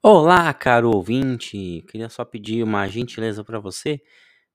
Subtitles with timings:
[0.00, 1.84] Olá, caro ouvinte!
[1.88, 4.00] Queria só pedir uma gentileza para você,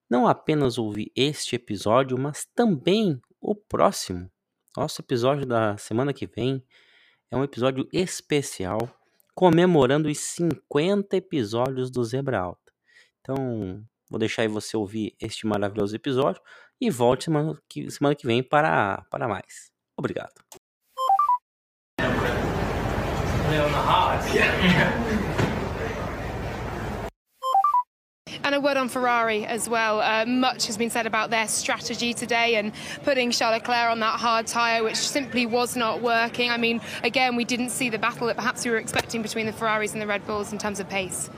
[0.08, 4.30] não apenas ouvir este episódio, mas também o próximo.
[4.74, 6.64] Nosso episódio da semana que vem
[7.30, 8.78] é um episódio especial
[9.34, 12.72] comemorando os 50 episódios do Zebra Alta.
[13.20, 16.40] Então, vou deixar aí você ouvir este maravilhoso episódio
[16.80, 19.70] e volte semana que, semana que vem para, para mais.
[19.94, 20.32] Obrigado.
[28.44, 30.02] And a word on Ferrari as well.
[30.02, 34.20] Uh, much has been said about their strategy today and putting Charles Leclerc on that
[34.20, 36.50] hard tyre, which simply was not working.
[36.50, 39.52] I mean, again, we didn't see the battle that perhaps we were expecting between the
[39.52, 41.30] Ferraris and the Red Bulls in terms of pace.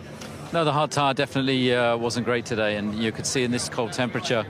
[0.53, 3.69] No, the hard tyre definitely uh, wasn't great today, and you could see in this
[3.69, 4.45] cold temperature.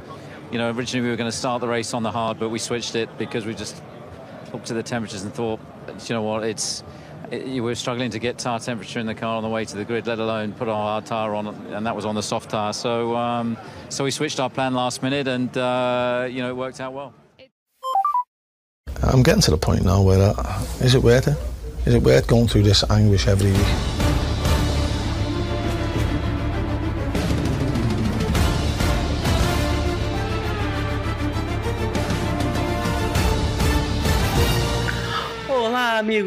[0.51, 2.59] You know, originally we were going to start the race on the hard, but we
[2.59, 3.83] switched it because we just
[4.55, 5.61] looked at the temperatures and thought,
[6.07, 6.83] you know what, it's
[7.33, 9.85] you were struggling to get tire temperature in the car on the way to the
[9.85, 12.73] grid, let alone put our hard tire on, and that was on the soft tire.
[12.73, 13.57] So, um,
[13.89, 17.15] so we switched our plan last minute, and uh, you know it worked out well.
[19.03, 20.35] I'm getting to the point now where
[20.81, 21.37] is it worth it?
[21.87, 23.96] Is it worth going through this anguish every week?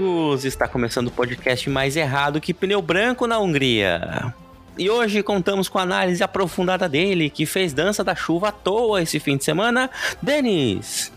[0.09, 0.43] Amigos!
[0.45, 4.33] Está começando o podcast mais errado que pneu branco na Hungria.
[4.77, 9.01] E hoje contamos com a análise aprofundada dele, que fez dança da chuva à toa
[9.01, 9.89] esse fim de semana,
[10.21, 11.11] Denis.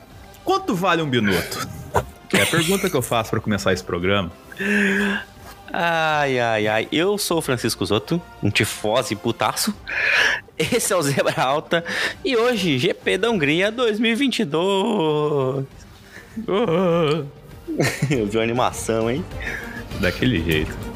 [0.45, 1.67] Quanto vale um minuto?
[2.33, 4.31] É a pergunta que eu faço para começar esse programa.
[5.73, 6.89] Ai, ai, ai.
[6.93, 9.75] Eu sou o Francisco Zotto, um tifose putaço.
[10.59, 11.85] Esse é o Zebra Alta.
[12.25, 15.67] E hoje, GP da Hungria 2022.
[18.11, 19.25] Eu vi a animação, hein?
[20.01, 20.93] Daquele jeito.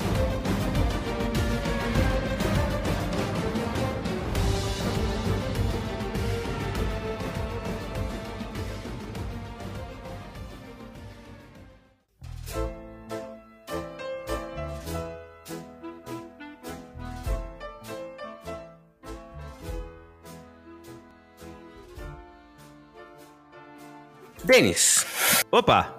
[24.45, 25.05] Denis,
[25.51, 25.96] Opa!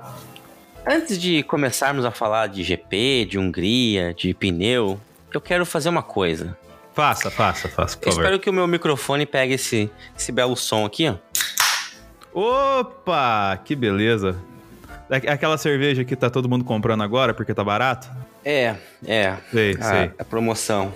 [0.87, 4.99] Antes de começarmos a falar de GP, de Hungria, de pneu,
[5.33, 6.57] eu quero fazer uma coisa.
[6.93, 8.23] Faça, faça, faça, por Eu favor.
[8.23, 11.15] espero que o meu microfone pegue esse, esse belo som aqui, ó.
[12.33, 13.59] Opa!
[13.63, 14.35] Que beleza.
[15.09, 18.09] É Aquela cerveja que tá todo mundo comprando agora porque tá barato?
[18.43, 19.35] É, é.
[19.51, 20.11] Sei, a, sei.
[20.17, 20.93] a promoção.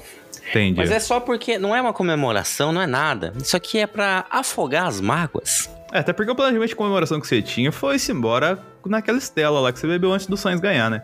[0.51, 0.77] Entendi.
[0.77, 3.33] Mas é só porque não é uma comemoração, não é nada.
[3.41, 5.69] Isso aqui é pra afogar as mágoas.
[5.91, 9.71] É, até porque o planejamento de comemoração que você tinha foi-se embora naquela estela lá
[9.71, 11.01] que você bebeu antes do Sainz ganhar, né?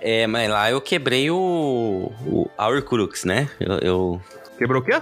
[0.00, 3.48] É, mas lá eu quebrei o, o Our Crux, né?
[3.60, 4.22] Eu, eu
[4.58, 4.92] Quebrou o quê?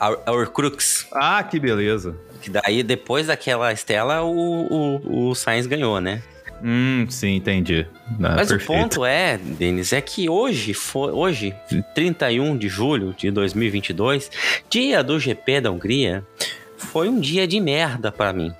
[0.00, 1.06] Our, Our Crux.
[1.12, 2.16] Ah, que beleza.
[2.40, 6.22] Que daí, depois daquela estela, o, o, o Sainz ganhou, né?
[6.62, 7.86] Hum, sim, entendi.
[8.22, 8.62] Ah, Mas perfeito.
[8.78, 11.54] o ponto é, Denis, é que hoje, foi, hoje,
[11.94, 14.30] 31 de julho de 2022,
[14.68, 16.24] dia do GP da Hungria,
[16.76, 18.52] foi um dia de merda pra mim.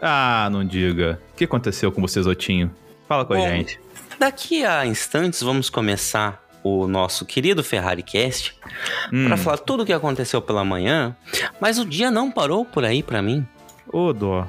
[0.00, 1.20] Ah, não diga.
[1.32, 2.70] O que aconteceu com você, Zotinho?
[3.08, 3.78] Fala com a Bom, gente.
[4.18, 8.54] Daqui a instantes vamos começar o nosso querido Ferrari Cast
[9.12, 9.26] Hum.
[9.26, 11.16] pra falar tudo o que aconteceu pela manhã,
[11.60, 13.44] mas o dia não parou por aí pra mim.
[13.92, 14.46] Ô, dó.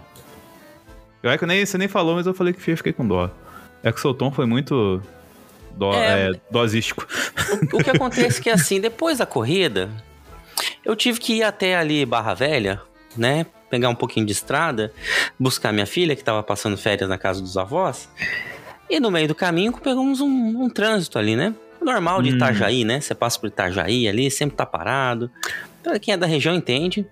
[1.24, 3.30] Eu é que nem, você nem falou, mas eu falei que eu fiquei com dó.
[3.84, 5.02] É que o seu tom foi muito
[5.76, 6.30] dó, É.
[6.30, 7.06] é, dosístico.
[7.74, 9.90] O, o que acontece é que assim, depois da corrida,
[10.84, 12.82] eu tive que ir até ali Barra Velha,
[13.16, 13.46] né?
[13.70, 14.92] Pegar um pouquinho de estrada,
[15.40, 18.10] buscar minha filha que tava passando férias na casa dos avós.
[18.90, 20.28] E no meio do caminho pegamos um,
[20.64, 21.54] um trânsito ali, né?
[21.82, 22.36] Normal de Hum.
[22.36, 23.00] Itajaí, né?
[23.00, 25.32] Você passa por Itajaí ali, sempre tá parado.
[25.82, 27.08] Pra quem é da região entende.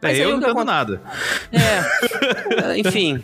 [0.00, 1.00] Mas é, eu não entendo nada.
[1.52, 3.22] É, enfim.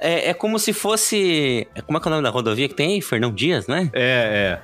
[0.00, 1.68] É, é como se fosse.
[1.86, 3.02] Como é que é o nome da rodovia que tem aí?
[3.02, 3.90] Fernão Dias, né?
[3.92, 4.58] É,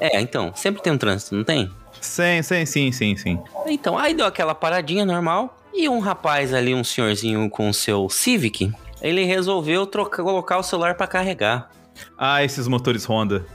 [0.00, 0.16] é.
[0.16, 1.70] É, então, sempre tem um trânsito, não tem?
[2.00, 3.38] Sim, sim, sim, sim, sim.
[3.66, 5.56] Então, aí deu aquela paradinha normal.
[5.72, 10.62] E um rapaz ali, um senhorzinho com o seu Civic, ele resolveu trocar, colocar o
[10.62, 11.70] celular pra carregar.
[12.18, 13.46] Ah, esses motores Honda.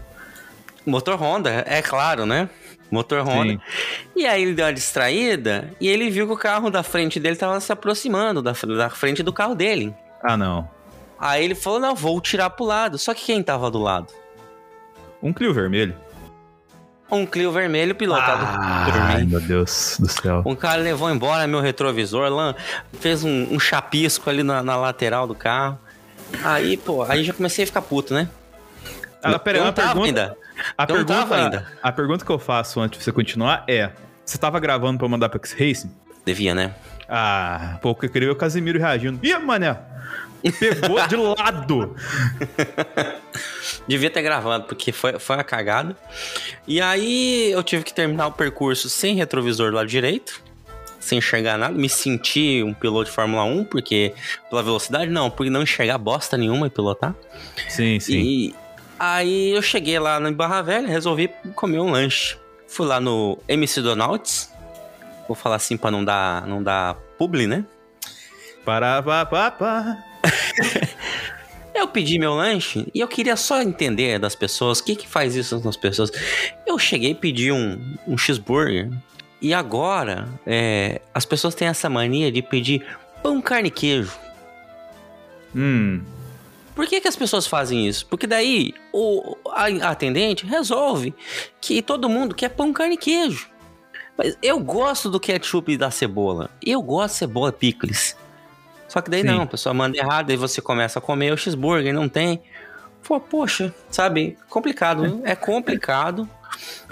[0.86, 2.50] Motor Honda, é claro, né?
[2.92, 3.54] Motor Honda.
[3.54, 3.60] Sim.
[4.16, 7.36] E aí ele deu uma distraída e ele viu que o carro da frente dele
[7.36, 9.94] tava se aproximando da, da frente do carro dele.
[10.24, 10.70] Ah, não.
[11.20, 12.98] Aí ele falou: não, vou tirar pro lado.
[12.98, 14.08] Só que quem tava do lado?
[15.22, 15.96] Um Clio vermelho.
[17.12, 19.28] Um Clio vermelho pilotado por Ai, mim.
[19.32, 20.42] meu Deus do céu.
[20.46, 22.56] Um cara levou embora meu retrovisor, lan-
[23.00, 25.80] fez um, um chapisco ali na, na lateral do carro.
[26.44, 28.28] Aí, pô, aí já comecei a ficar puto, né?
[29.22, 30.08] Ah, pera, Eu uma não tava pergunta.
[30.22, 30.38] ainda.
[30.78, 31.68] A não tava pergunta, ainda.
[31.82, 33.92] a pergunta que eu faço antes de você continuar é:
[34.26, 35.92] você tava gravando pra mandar pro X-Racing?
[36.26, 36.74] Devia, né?
[37.08, 39.20] Ah, pô, que eu queria ver o Casimiro reagindo.
[39.24, 39.78] Ih, mané!
[40.60, 41.96] Pegou de lado!
[43.88, 45.96] Devia ter gravado, porque foi, foi uma cagada.
[46.68, 50.42] E aí eu tive que terminar o percurso sem retrovisor do lado direito,
[51.00, 51.74] sem enxergar nada.
[51.74, 54.14] Me senti um piloto de Fórmula 1, porque
[54.50, 57.14] pela velocidade, não, por não enxergar bosta nenhuma e pilotar.
[57.70, 58.14] Sim, sim.
[58.18, 58.56] E
[59.00, 62.38] aí eu cheguei lá na Barra Velha, resolvi comer um lanche.
[62.68, 64.52] Fui lá no MC Donalds.
[65.28, 67.66] Vou falar assim pra não dar, não dar publi, né?
[68.64, 69.98] Pará, pá, pá, pá.
[71.76, 75.36] Eu pedi meu lanche e eu queria só entender das pessoas o que que faz
[75.36, 76.10] isso nas pessoas.
[76.66, 77.78] Eu cheguei e pedi um,
[78.08, 78.90] um cheeseburger
[79.42, 82.86] e agora é, as pessoas têm essa mania de pedir
[83.22, 84.14] pão, carne e queijo.
[85.54, 86.02] Hum.
[86.76, 88.06] Por que, que as pessoas fazem isso?
[88.06, 91.16] Porque daí o a, a atendente resolve
[91.62, 93.50] que todo mundo quer pão, carne e queijo.
[94.18, 96.50] Mas eu gosto do ketchup e da cebola.
[96.64, 98.16] Eu gosto de cebola picles.
[98.88, 99.28] Só que daí Sim.
[99.28, 102.42] não, a pessoa manda errado, aí você começa a comer o cheeseburger, não tem.
[103.04, 104.38] Pô, poxa, sabe?
[104.50, 105.22] Complicado.
[105.24, 106.30] É complicado.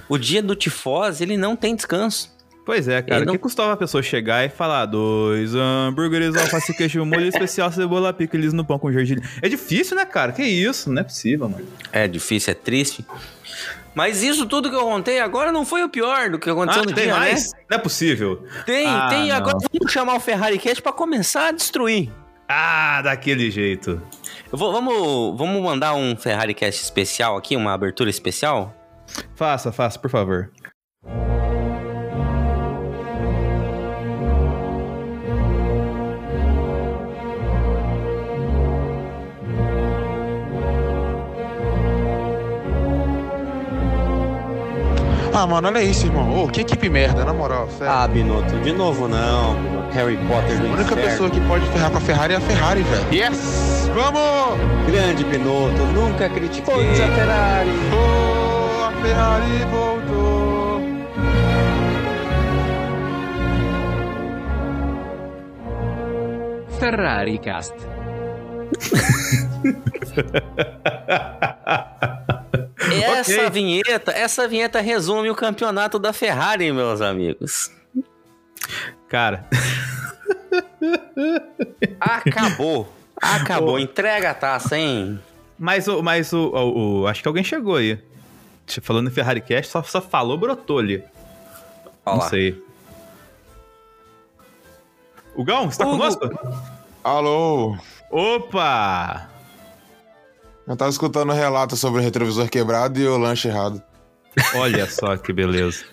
[0.09, 2.32] O dia do tifose, ele não tem descanso.
[2.65, 3.23] Pois é, cara.
[3.23, 7.71] O não- que custava a pessoa chegar e falar dois hambúrgueres, alface, queijo, molho especial,
[7.71, 9.21] cebola, picles no pão com gergelim?
[9.41, 10.31] É difícil, né, cara?
[10.31, 10.89] Que isso?
[10.91, 11.65] Não é possível, mano.
[11.91, 13.05] É difícil, é triste.
[13.93, 16.85] Mas isso tudo que eu contei agora não foi o pior do que aconteceu Ah,
[16.85, 17.51] no tem dia, mais?
[17.53, 17.59] né?
[17.69, 18.43] Não é possível.
[18.65, 19.27] Tem, Ah, tem.
[19.29, 19.35] não.
[19.35, 22.09] Agora vamos chamar o Ferrari Cash pra começar a destruir.
[22.47, 24.01] Ah, daquele jeito.
[24.51, 28.73] Vou- vamos, vamos mandar um Ferrari Cast especial aqui, uma abertura especial?
[29.35, 30.49] Faça, faça, por favor.
[45.35, 46.43] Ah, mano, olha isso, irmão.
[46.43, 47.91] Ô, que equipe merda, na moral, sério.
[47.91, 49.55] Ah, Binotto, de novo não.
[49.91, 51.03] Harry Potter do a única inferno.
[51.03, 53.13] pessoa que pode ferrar com a Ferrari é a Ferrari, velho.
[53.13, 53.89] Yes!
[53.93, 54.59] Vamos!
[54.87, 56.73] Grande Binotto, nunca critiquei.
[56.73, 57.69] Forza Ferrari.
[57.93, 60.81] Oh, a Ferrari voltou!
[66.79, 67.73] Ferrari Cast.
[73.31, 77.69] Essa vinheta, essa vinheta resume o campeonato da Ferrari, meus amigos.
[79.09, 79.45] Cara,
[81.99, 82.91] Acabou.
[83.21, 83.79] Acabou.
[83.79, 85.19] Entrega a taça, hein?
[85.57, 87.99] mas, o, mas o, o- o- Acho que alguém chegou aí.
[88.81, 91.03] Falando em Ferrari Cast, só, só falou, brotou ali.
[92.05, 92.63] Olha Não sei.
[95.35, 95.97] O Gão, você tá Hugo.
[95.97, 96.29] conosco?
[97.03, 97.77] Alô!
[98.09, 99.29] Opa!
[100.67, 103.81] Eu tava escutando o relato sobre o retrovisor quebrado e o lanche errado.
[104.55, 105.83] Olha só que beleza.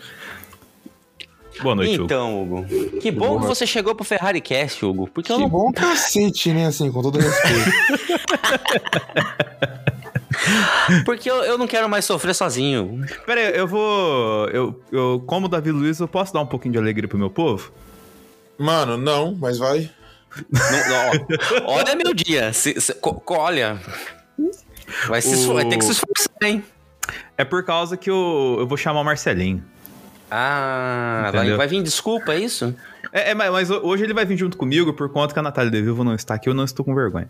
[1.63, 2.05] Boa noite, Hugo.
[2.05, 2.67] Então, Hugo.
[3.01, 5.09] Que bom que você chegou pro Ferrari Cast, Hugo.
[5.13, 6.67] Porque eu Que não bom cacete, né?
[6.67, 7.71] Assim, com todo respeito.
[11.05, 13.05] Porque eu, eu não quero mais sofrer sozinho.
[13.27, 14.49] Pera aí, eu vou.
[14.49, 17.71] Eu, eu, como Davi Luiz, eu posso dar um pouquinho de alegria pro meu povo?
[18.59, 19.91] Mano, não, mas vai.
[20.51, 22.53] Não, ó, olha meu dia.
[22.53, 23.79] Se- se- co- co- olha.
[25.09, 26.65] Vai, se esfor- vai ter que se esforçar, hein?
[27.37, 29.63] É por causa que eu, eu vou chamar o Marcelinho.
[30.31, 31.57] Ah, vai, Entendeu?
[31.57, 32.75] vai vir desculpa, é isso?
[33.13, 35.83] É, é, mas, hoje ele vai vir junto comigo por conta que a Natália De
[35.83, 37.29] Vivo não está aqui, eu não estou com vergonha.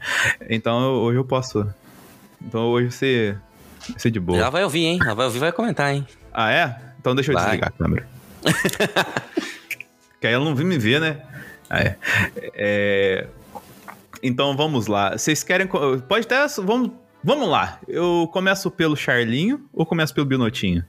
[0.51, 1.67] Então eu- hoje eu posso.
[2.43, 3.37] Então hoje você.
[3.89, 4.39] Vai ser de boa.
[4.39, 4.99] Ela vai ouvir, hein?
[5.03, 6.07] Ela vai ouvir e vai comentar, hein?
[6.33, 6.77] Ah, é?
[7.01, 7.45] Então deixa eu Vai.
[7.45, 8.07] desligar a câmera.
[10.21, 11.19] que aí ela não vem me ver, né?
[11.69, 11.97] Ah, é.
[12.55, 13.27] É,
[14.23, 15.17] Então vamos lá.
[15.17, 15.67] Vocês querem.
[15.67, 16.47] Pode até.
[16.63, 16.91] Vamos,
[17.23, 17.79] vamos lá.
[17.89, 20.85] Eu começo pelo Charlinho ou começo pelo Binotinho?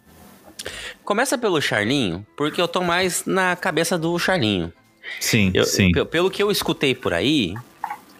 [1.03, 4.71] Começa pelo Charlinho, porque eu tô mais na cabeça do Charlinho.
[5.19, 5.91] Sim, Eu- sim.
[5.91, 7.55] pe- Pelo que eu escutei por aí,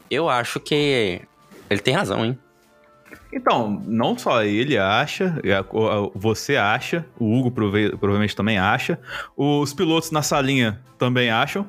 [0.10, 1.22] eu acho que
[1.70, 2.38] ele tem razão, hein?
[3.34, 5.64] Então, não só ele acha, é,
[6.16, 9.00] você acha, o Hugo prove- provavelmente também acha,
[9.38, 11.66] os pilotos na salinha também acham,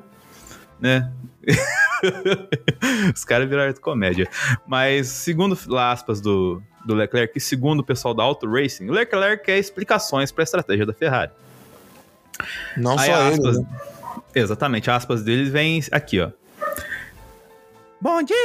[0.79, 1.09] né?
[3.13, 4.29] os caras viraram de comédia.
[4.67, 9.45] Mas, segundo aspas do, do Leclerc e segundo o pessoal da Auto Racing, o Leclerc
[9.45, 11.31] quer explicações para a estratégia da Ferrari.
[12.75, 13.33] Não Aí só ele.
[13.33, 13.65] aspas, né?
[14.35, 16.31] Exatamente, aspas deles vêm aqui, ó.
[18.01, 18.35] Bom dia!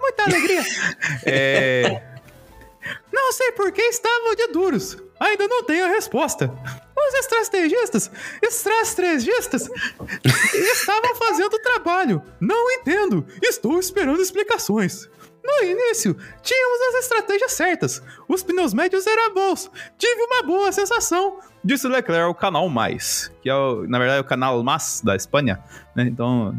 [0.00, 0.62] Muita alegria!
[1.26, 2.02] é...
[3.12, 4.96] Não sei por que estavam de duros.
[5.20, 6.52] Ainda não tenho a resposta.
[7.08, 8.10] Os estrategistas,
[8.42, 9.68] estrategistas
[10.54, 12.22] estavam fazendo o trabalho.
[12.40, 13.26] Não entendo.
[13.42, 15.08] Estou esperando explicações.
[15.44, 18.02] No início, tínhamos as estratégias certas.
[18.28, 19.68] Os pneus médios eram bons.
[19.98, 21.40] Tive uma boa sensação.
[21.64, 25.14] Disse Leclerc ao canal Mais, que é, o, na verdade, é o canal Mais da
[25.16, 25.60] Espanha.
[25.96, 26.04] Né?
[26.04, 26.54] Então,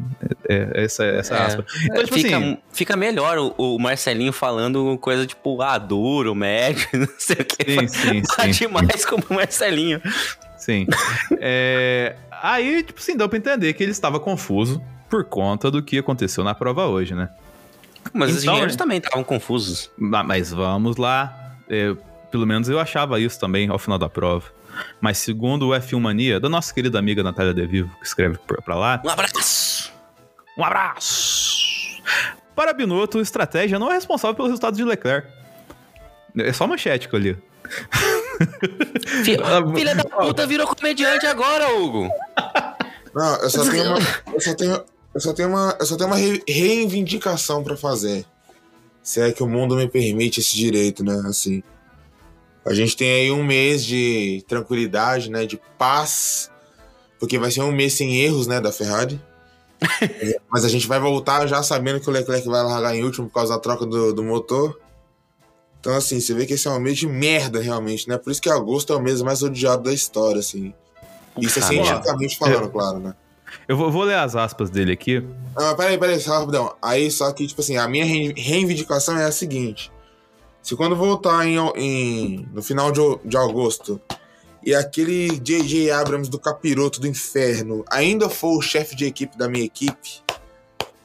[0.50, 1.42] é, é essa, essa É.
[1.44, 1.66] aspa.
[1.86, 6.88] Então, tipo fica, assim, fica melhor o, o Marcelinho falando coisa tipo, ah, duro, médio,
[6.94, 7.72] não sei o que.
[7.72, 8.68] Sim, sim, Bate sim.
[8.68, 10.02] mais como o Marcelinho.
[10.58, 10.88] Sim.
[11.40, 15.98] É, aí, tipo assim, deu pra entender que ele estava confuso por conta do que
[15.98, 17.30] aconteceu na prova hoje, né?
[18.12, 18.78] Mas os Então, engenheiros é.
[18.78, 19.92] também estavam confusos.
[19.98, 21.56] Ma- Mas vamos lá.
[21.70, 21.96] É,
[22.32, 24.46] pelo menos eu achava isso também ao final da prova.
[25.00, 28.76] Mas segundo o F1 Mania, da nossa querida amiga Natália De Vivo, que escreve pra
[28.76, 29.92] lá, Um abraço!
[30.58, 32.02] um abraço!
[32.56, 35.28] Para Binotto, estratégia não é responsável pelo resultado de Leclerc.
[36.38, 37.38] É só manchete que eu li.
[39.24, 39.38] Fi-
[39.76, 42.10] Filha da puta virou comediante agora, Hugo.
[43.14, 44.00] Não, eu só tenho uma.
[44.34, 44.84] Eu só tenho,
[45.14, 48.26] eu só tenho uma, eu só tenho uma re- reivindicação pra fazer.
[49.02, 51.22] Se é que o mundo me permite esse direito, né?
[51.26, 51.62] Assim.
[52.66, 55.46] A gente tem aí um mês de tranquilidade, né?
[55.46, 56.50] De paz.
[57.20, 58.60] Porque vai ser um mês sem erros, né?
[58.62, 59.20] Da Ferrari.
[60.02, 63.28] É, Mas a gente vai voltar já sabendo que o Leclerc vai largar em último
[63.28, 64.80] por causa da troca do, do motor.
[65.80, 68.18] Então, assim, você vê que esse é um mês de merda, realmente, né?
[68.18, 70.74] Por isso que agosto é o mês mais odiado da história, assim.
[71.38, 73.14] Isso é cientificamente falando, claro, né?
[73.68, 75.24] Eu vou, vou ler as aspas dele aqui.
[75.56, 76.76] Mas peraí, peraí, só rapidão.
[76.82, 79.92] Aí, só que, tipo assim, a minha rei- reivindicação é a seguinte.
[80.62, 84.00] Se quando voltar em, em- no final de, de agosto
[84.66, 85.92] e aquele J.J.
[85.92, 90.22] Abrams do capiroto do inferno ainda for o chefe de equipe da minha equipe,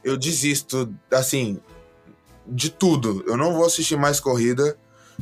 [0.04, 1.58] eu desisto, assim,
[2.46, 3.24] de tudo.
[3.26, 4.76] Eu não vou assistir mais corrida.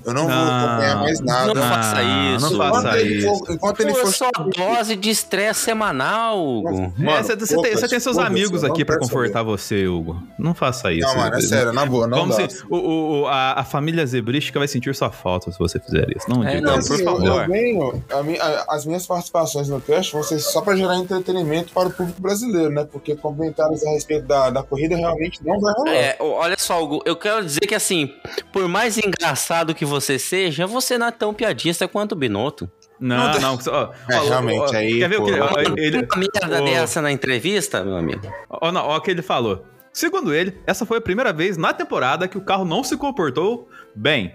[0.05, 0.67] Eu não, vou Não.
[0.67, 1.55] acompanhar mais nada.
[1.55, 2.51] Não faça Ah, isso.
[2.51, 3.29] Não faça Enquanto ele isso.
[3.29, 6.93] for, enquanto ele Pô, é for só dose de estresse semanal, Hugo.
[6.97, 10.23] Mano, é, você, você tem, você tem seus amigos aqui quero confortar você, Hugo.
[10.39, 11.07] Não faça isso.
[11.09, 12.49] Não, mano, é sério, na boa, não Vamos dá.
[12.49, 16.29] se- o, o- a, a família zebrística vai sentir sua falta se você fizer isso.
[16.29, 17.43] Não É, diga não, por Assim, eu- favor.
[17.43, 20.97] Eu venho, a mi- a- as minhas participações no cast vão ser só para gerar
[20.99, 22.87] entretenimento para o público brasileiro, né?
[22.91, 25.95] Porque comentários a respeito da, da corrida realmente não vai rolar.
[25.95, 28.13] É, olha só, Hugo, eu quero dizer que assim,
[28.53, 32.71] por mais engraçado que você seja, você não é tão piadista quanto o Binotto.
[32.99, 33.59] Não, Não, não.
[33.69, 36.63] ó, É, ó, realmente, ó, aí, Quer ver o que pô, ó, ele, Uma merda
[36.63, 38.23] ó, dessa na entrevista, meu amigo.
[38.49, 39.67] ó, não, ó o que ele falou.
[39.93, 43.69] Segundo ele, essa foi a primeira vez na temporada que o carro não se comportou
[43.95, 44.35] bem.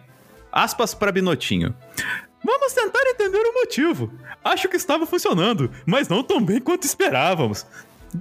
[0.51, 1.75] Aspas para Binotinho.
[2.43, 4.11] Vamos tentar entender o motivo.
[4.43, 7.65] Acho que estava funcionando, mas não tão bem quanto esperávamos.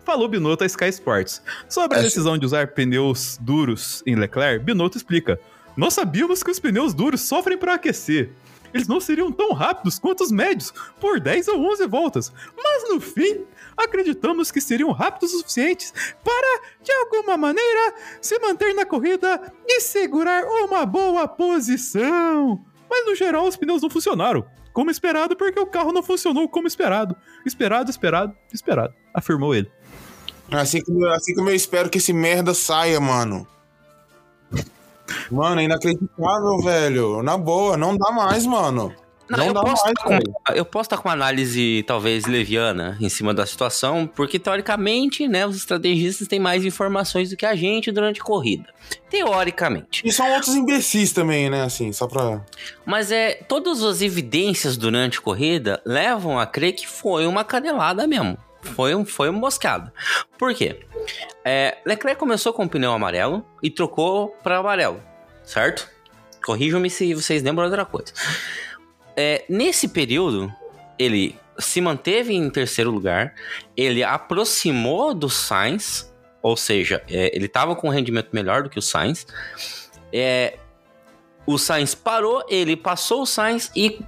[0.04, 1.42] Falou Binotto a Sky Sports.
[1.68, 5.40] Sobre a decisão de usar pneus duros em Leclerc, Binotto explica.
[5.80, 8.34] Nós sabíamos que os pneus duros sofrem para aquecer.
[8.74, 12.30] Eles não seriam tão rápidos quanto os médios, por 10 ou 11 voltas.
[12.54, 15.90] Mas no fim, acreditamos que seriam rápidos o suficientes
[16.22, 22.62] para, de alguma maneira, se manter na corrida e segurar uma boa posição.
[22.90, 24.44] Mas no geral, os pneus não funcionaram.
[24.74, 27.16] Como esperado, porque o carro não funcionou como esperado.
[27.46, 28.92] Esperado, esperado, esperado.
[29.14, 29.72] Afirmou ele.
[30.50, 33.48] Assim, como, assim como eu espero que esse merda saia, mano.
[35.30, 37.22] Mano, é inacreditável, velho.
[37.22, 38.92] Na boa, não dá mais, mano.
[39.30, 43.08] Não, eu, dá posso mais, com, eu posso estar com uma análise talvez leviana em
[43.08, 47.92] cima da situação, porque teoricamente, né, os estrategistas têm mais informações do que a gente
[47.92, 48.66] durante a corrida.
[49.08, 50.02] Teoricamente.
[50.04, 51.62] E são outros imbecis também, né?
[51.62, 52.44] Assim, só pra.
[52.84, 58.08] Mas é, todas as evidências durante a corrida levam a crer que foi uma canelada
[58.08, 58.36] mesmo.
[58.62, 59.92] Foi, um, foi uma moscada.
[60.38, 60.80] Por quê?
[61.44, 65.02] É, Leclerc começou com o pneu amarelo e trocou para amarelo,
[65.42, 65.88] certo?
[66.44, 68.12] Corrijam-me se vocês lembram outra coisa.
[69.16, 70.52] É, nesse período,
[70.98, 73.34] ele se manteve em terceiro lugar,
[73.76, 76.12] ele aproximou do Sainz,
[76.42, 79.26] ou seja, é, ele estava com um rendimento melhor do que o Sainz.
[80.12, 80.58] É,
[81.46, 84.00] o Sainz parou, ele passou o Sainz e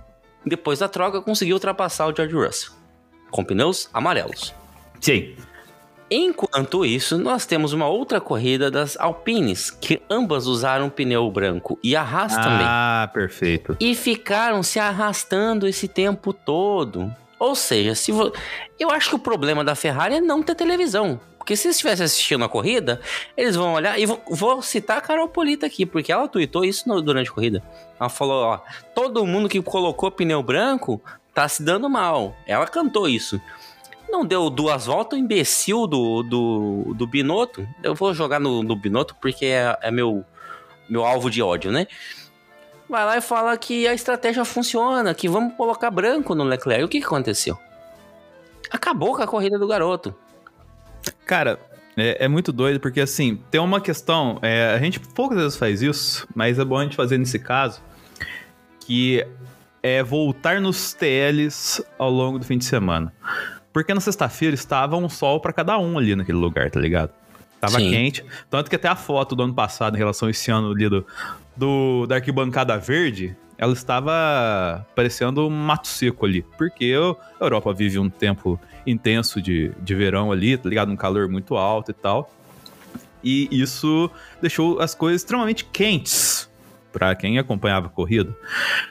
[0.45, 2.82] depois da troca conseguiu ultrapassar o George Russell
[3.33, 4.55] com pneus amarelos.
[5.01, 5.35] Sim.
[6.09, 11.97] Enquanto isso, nós temos uma outra corrida das Alpines, que ambas usaram pneu branco e
[11.97, 12.67] a Haas também.
[12.69, 13.77] Ah, perfeito.
[13.81, 17.11] E ficaram se arrastando esse tempo todo.
[17.39, 18.31] Ou seja, se vo...
[18.79, 21.19] eu acho que o problema da Ferrari é não ter televisão.
[21.39, 23.01] Porque se eles estivessem assistindo a corrida,
[23.37, 23.99] eles vão olhar.
[23.99, 27.33] E vou, vou citar a Carol Polita aqui, porque ela tweetou isso no- durante a
[27.33, 27.63] corrida.
[27.99, 28.61] Ela falou: ó,
[28.95, 31.03] todo mundo que colocou pneu branco
[31.35, 32.37] tá se dando mal.
[32.47, 33.41] Ela cantou isso.
[34.09, 37.67] Não deu duas voltas, o imbecil do, do, do Binotto.
[37.83, 40.25] Eu vou jogar no, no Binotto porque é, é meu,
[40.89, 41.87] meu alvo de ódio, né?
[42.89, 46.85] Vai lá e fala que a estratégia funciona, que vamos colocar branco no Leclerc.
[46.85, 47.59] O que, que aconteceu?
[48.71, 50.15] Acabou com a corrida do garoto.
[51.25, 51.59] Cara,
[51.97, 54.39] É, é, muito doido, porque assim, tem uma questão.
[54.43, 57.83] É, a gente poucas vezes faz isso, mas é bom a gente fazer nesse caso.
[58.81, 59.27] Que
[59.83, 63.13] é voltar nos TLs ao longo do fim de semana.
[63.73, 67.11] Porque na sexta-feira estava um sol para cada um ali naquele lugar, tá ligado?
[67.61, 67.91] Tava Sim.
[67.91, 68.25] quente.
[68.51, 71.07] Tanto que até a foto do ano passado, em relação a esse ano ali do,
[71.57, 76.43] do, da arquibancada verde, ela estava parecendo um mato seco ali.
[76.59, 76.93] Porque
[77.41, 80.91] a Europa vive um tempo intenso de, de verão ali, tá ligado?
[80.93, 82.33] Um calor muito alto e tal.
[83.23, 84.11] E isso
[84.41, 86.42] deixou as coisas extremamente quentes
[86.93, 88.37] para quem acompanhava a corrida.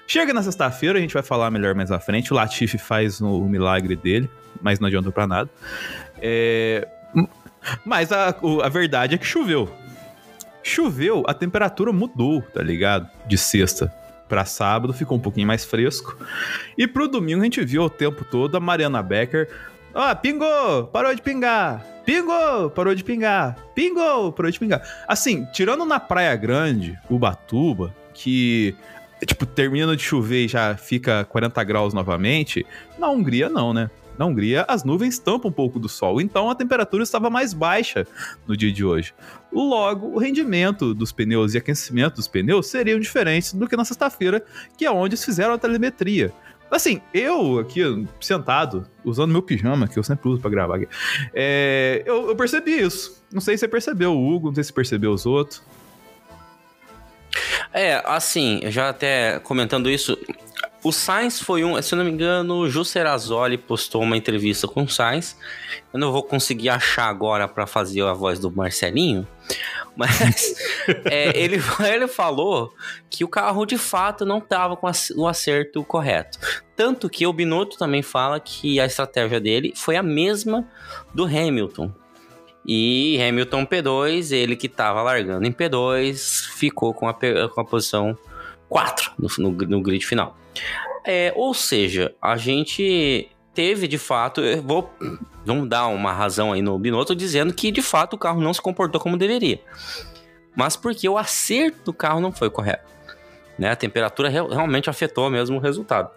[0.07, 2.33] Chega na sexta-feira, a gente vai falar melhor mais à frente.
[2.33, 4.29] O Latifi faz o milagre dele,
[4.61, 5.49] mas não adiantou para nada.
[6.21, 6.87] É...
[7.85, 9.71] Mas a, a verdade é que choveu.
[10.63, 13.07] Choveu, a temperatura mudou, tá ligado?
[13.27, 13.93] De sexta
[14.27, 16.17] para sábado, ficou um pouquinho mais fresco.
[16.77, 19.49] E pro domingo a gente viu o tempo todo a Mariana Becker.
[19.93, 20.87] Ó, oh, pingou!
[20.87, 21.85] Parou de pingar!
[22.05, 22.69] Pingou!
[22.69, 23.57] Parou de pingar!
[23.75, 24.31] Pingou!
[24.31, 24.81] Parou de pingar.
[25.07, 28.73] Assim, tirando na Praia Grande, Ubatuba, que
[29.25, 32.65] tipo, termina de chover e já fica 40 graus novamente,
[32.97, 33.89] na Hungria não, né?
[34.17, 38.05] Na Hungria, as nuvens tampam um pouco do sol, então a temperatura estava mais baixa
[38.45, 39.13] no dia de hoje.
[39.51, 44.43] Logo, o rendimento dos pneus e aquecimento dos pneus seriam diferentes do que na sexta-feira,
[44.77, 46.31] que é onde eles fizeram a telemetria.
[46.71, 47.81] Assim, eu aqui
[48.21, 50.87] sentado, usando meu pijama, que eu sempre uso para gravar aqui,
[51.33, 53.21] é, eu, eu, percebi isso.
[53.31, 55.61] Não sei se você percebeu o Hugo, não sei se percebeu os outros.
[57.73, 60.17] É, assim, já até comentando isso,
[60.83, 64.67] o Sainz foi um, se eu não me engano, o Ju Serazoli postou uma entrevista
[64.67, 65.37] com o Sainz.
[65.93, 69.27] Eu não vou conseguir achar agora para fazer a voz do Marcelinho,
[69.95, 70.55] mas
[71.05, 72.73] é, ele, ele falou
[73.09, 76.39] que o carro de fato não estava com o acerto correto.
[76.75, 80.67] Tanto que o Binotto também fala que a estratégia dele foi a mesma
[81.13, 81.91] do Hamilton.
[82.65, 88.17] E Hamilton P2, ele que estava largando em P2, ficou com a, com a posição
[88.69, 90.37] 4 no, no, no grid final.
[91.03, 94.89] É, ou seja, a gente teve de fato, vou
[95.45, 98.61] vamos dar uma razão aí no Binotto dizendo que de fato o carro não se
[98.61, 99.59] comportou como deveria.
[100.55, 102.89] Mas porque o acerto do carro não foi correto.
[103.57, 103.71] Né?
[103.71, 106.09] A temperatura realmente afetou mesmo o resultado.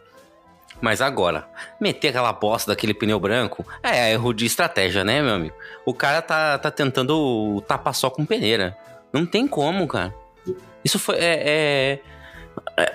[0.81, 1.49] Mas agora,
[1.81, 5.55] meter aquela bosta daquele pneu branco é erro de estratégia, né, meu amigo?
[5.87, 8.77] O cara tá, tá tentando tapar só com peneira.
[9.13, 10.15] Não tem como, cara.
[10.85, 11.17] Isso foi.
[11.17, 12.01] É, é,
[12.77, 12.95] é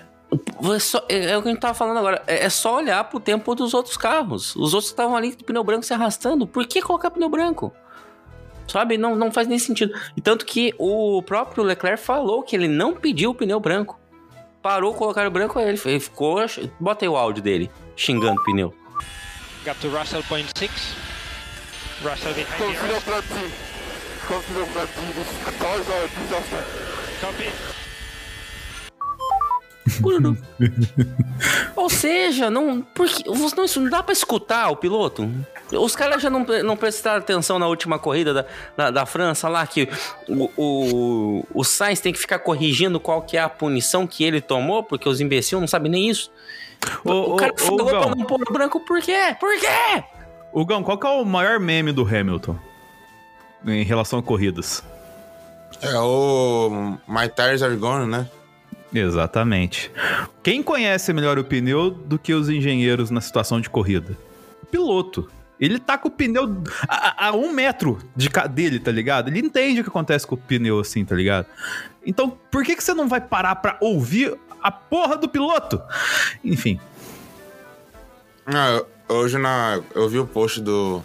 [0.73, 2.21] é, só, é, é, o que a gente tava falando agora.
[2.27, 4.55] É, é, só olhar pro tempo dos outros carros.
[4.55, 6.45] Os outros estavam ali de pneu branco se arrastando.
[6.45, 7.73] Por que colocar pneu branco?
[8.69, 8.97] Sabe?
[8.97, 9.93] Não, não faz nem sentido.
[10.15, 13.99] E tanto que o próprio Leclerc falou que ele não pediu o pneu branco.
[14.61, 16.37] Parou, colocar o branco, ele, ele ficou.
[16.79, 18.73] Bota aí o áudio dele, xingando o pneu.
[19.65, 20.95] Got to Russell point six.
[22.03, 22.77] Russell behind
[27.21, 27.49] Copy.
[31.75, 35.29] Ou seja, não, porque, não, isso não dá pra escutar o piloto.
[35.71, 39.65] Os caras já não, não prestaram atenção na última corrida da, da, da França lá,
[39.67, 39.87] que
[40.27, 44.41] o, o, o, Sainz tem que ficar corrigindo qual que é a punição que ele
[44.41, 46.31] tomou, porque os imbecis não sabem nem isso.
[47.03, 49.35] O, o cara o, falou pra não pôr branco, por quê?
[49.39, 50.03] Por quê?
[50.51, 52.57] O Gão, qual que é o maior meme do Hamilton
[53.65, 54.83] em relação a corridas?
[55.81, 58.27] É o My Tires Are Gone, né?
[58.93, 59.91] Exatamente.
[60.41, 64.17] Quem conhece melhor o pneu do que os engenheiros na situação de corrida?
[64.63, 65.29] O piloto.
[65.59, 69.27] Ele tá com o pneu a, a, um metro de dele, tá ligado?
[69.27, 71.47] Ele entende o que acontece com o pneu assim, tá ligado?
[72.05, 75.81] Então, por que, que você não vai parar pra ouvir a porra do piloto?
[76.43, 76.79] Enfim.
[78.45, 81.03] Ah, hoje na, eu vi o post do.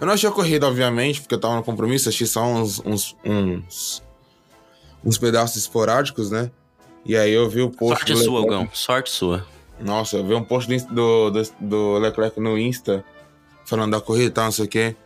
[0.00, 3.16] Eu não achei a corrida, obviamente, porque eu tava no compromisso, achei só uns, uns,
[3.24, 4.02] uns,
[5.04, 6.50] uns pedaços esporádicos, né?
[7.06, 8.04] E aí eu vi o post.
[8.04, 8.64] Sorte sua, Leclerc.
[8.64, 8.74] Gão.
[8.74, 9.46] Sorte sua.
[9.80, 13.04] Nossa, eu vi um post do, do, do Leclerc no Insta
[13.64, 14.96] falando da corrida e tal, não sei o quê.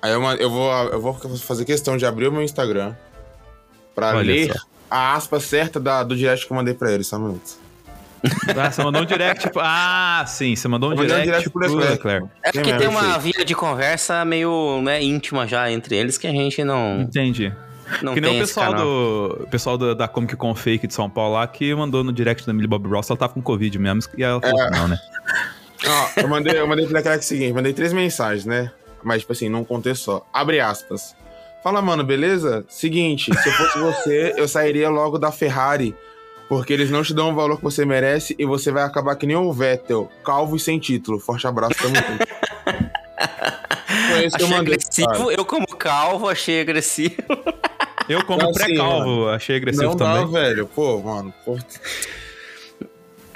[0.00, 2.94] Aí eu, eu, vou, eu vou fazer questão de abrir o meu Instagram
[3.94, 4.60] pra Olha ler só.
[4.90, 7.68] a aspa certa da, do direct que eu mandei pra ele, só um minuto.
[8.56, 9.60] Ah, você mandou um direct, tipo.
[9.62, 11.92] Ah, sim, você mandou um direct, um direct pro Leclerc.
[11.92, 12.28] Leclerc.
[12.42, 16.32] É porque tem uma via de conversa meio né, íntima já entre eles que a
[16.32, 17.02] gente não.
[17.02, 17.52] Entendi.
[18.02, 21.34] Não que nem o pessoal do pessoal do, da Comic Con Fake de São Paulo
[21.34, 24.22] lá que mandou no direct da Millie Bob Ross, ela tava com Covid mesmo, e
[24.22, 24.70] ela falou é.
[24.70, 24.98] não, né?
[25.86, 28.70] Ó, eu mandei, eu mandei pro Leclerc o seguinte, mandei três mensagens, né?
[29.02, 30.26] Mas, tipo assim, num contexto só.
[30.32, 31.14] Abre aspas.
[31.62, 32.64] Fala, mano, beleza?
[32.68, 35.94] Seguinte, se eu fosse você, eu sairia logo da Ferrari,
[36.48, 39.26] porque eles não te dão o valor que você merece e você vai acabar que
[39.26, 41.18] nem o Vettel, calvo e sem título.
[41.20, 42.28] Forte abraço, tamo junto.
[44.10, 44.74] Foi isso que eu mandei.
[44.74, 47.14] Agressivo, eu como calvo, achei agressivo.
[48.08, 50.32] Eu, como Não, assim, pré-calvo, mano, achei agressivo Não dá, também.
[50.32, 50.66] velho.
[50.66, 51.32] Pô, mano.
[51.44, 51.58] Pô,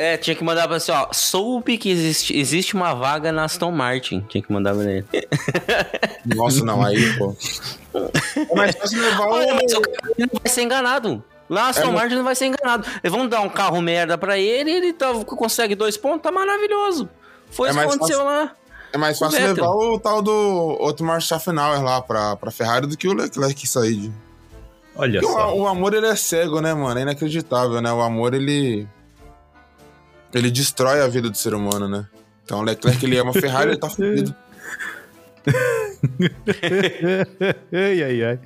[0.03, 1.07] É, tinha que mandar pra assim, ó.
[1.13, 4.21] Soube que existe, existe uma vaga na Aston Martin.
[4.29, 5.07] Tinha que mandar pra ele.
[6.35, 7.37] nossa, não, aí, pô.
[8.51, 9.81] É mais fácil levar Olha, mas o o.
[9.83, 11.23] cara não vai ser enganado.
[11.49, 12.85] Lá a Aston É, Martin não vai ser enganado.
[13.01, 17.09] Eles vão dar um carro merda pra ele ele tá, consegue dois pontos, tá maravilhoso.
[17.53, 18.51] Foi É isso que aconteceu lá.
[18.93, 19.55] É mais fácil Vettel.
[19.55, 23.95] levar o tal do Otmar Schaffenauer lá pra, pra Ferrari do que o Leclerc sair
[23.95, 24.13] de.
[24.97, 25.55] Olha Porque só.
[25.55, 26.99] o, o amor, ele é cego, né, mano?
[26.99, 27.93] É inacreditável, né?
[27.93, 28.89] O amor, ele.
[30.35, 32.07] Ele destrói a vida do ser humano, né?
[32.45, 34.35] Então o Leclerc, ele ama a Ferrari, ele tá fudido.
[37.73, 38.39] ai, ai, ai.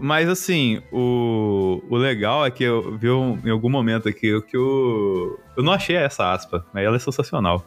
[0.00, 4.56] Mas assim, o, o legal é que eu vi um- em algum momento aqui que
[4.56, 5.38] o.
[5.56, 7.64] Eu não achei essa aspa, mas ela é sensacional.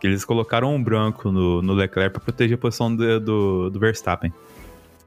[0.00, 3.78] Que eles colocaram um branco no, no Leclerc pra proteger a posição do, do, do
[3.80, 4.32] Verstappen.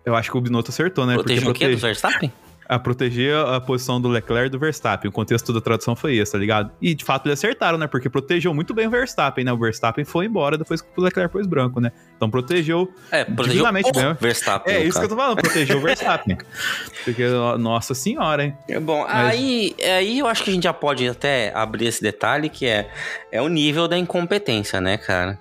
[0.06, 1.14] Eu acho que o Binotto acertou, né?
[1.16, 1.66] Proteger o quê?
[1.68, 2.34] Do protege- Verstappen?
[2.70, 5.08] A proteger a posição do Leclerc e do Verstappen.
[5.10, 6.72] O contexto da tradução foi esse, tá ligado?
[6.82, 7.88] E de fato eles acertaram, né?
[7.88, 9.54] Porque protegeu muito bem o Verstappen, né?
[9.54, 11.92] O Verstappen foi embora depois que o Leclerc pôs branco, né?
[12.16, 12.92] Então protegeu.
[13.10, 14.14] É, protegeu Divinamente o bem.
[14.16, 14.74] Verstappen.
[14.74, 16.38] É isso que eu tô falando, protegeu o Verstappen.
[17.06, 17.24] Porque,
[17.58, 18.58] nossa senhora, hein?
[18.68, 22.02] É bom, Mas- aí, aí eu acho que a gente já pode até abrir esse
[22.02, 22.90] detalhe que é,
[23.32, 25.40] é o nível da incompetência, né, cara?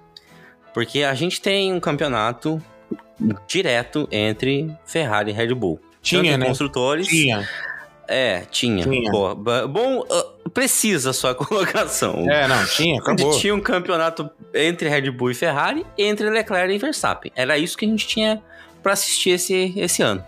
[0.72, 2.62] Porque a gente tem um campeonato
[3.48, 5.80] direto entre Ferrari e Red Bull.
[6.06, 6.46] Tinha, né?
[6.46, 7.06] construtores.
[7.08, 7.48] Tinha.
[8.08, 8.84] É, tinha.
[8.84, 9.10] Tinha.
[9.36, 12.30] Ba- Bom, ah, precisa a sua colocação.
[12.30, 13.38] É, não, tinha, A gente acabou.
[13.38, 17.32] tinha um campeonato entre Red Bull e Ferrari, entre Leclerc e Verstappen.
[17.34, 18.40] Era isso que a gente tinha
[18.82, 20.24] pra assistir esse, esse ano.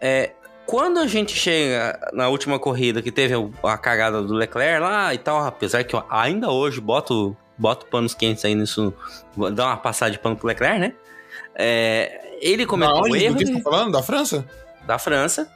[0.00, 0.32] É,
[0.66, 5.18] quando a gente chega na última corrida que teve a cagada do Leclerc lá e
[5.18, 8.92] tal, apesar que eu ainda hoje boto, boto panos quentes aí nisso,
[9.54, 10.92] dar uma passada de pano pro Leclerc, né?
[11.54, 13.92] É, ele cometeu um erro Do que você tá falando?
[13.92, 14.44] Da França?
[14.86, 15.50] da França.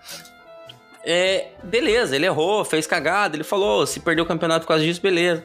[1.02, 5.00] É, beleza, ele errou, fez cagada, ele falou, se perdeu o campeonato por causa disso,
[5.02, 5.44] beleza.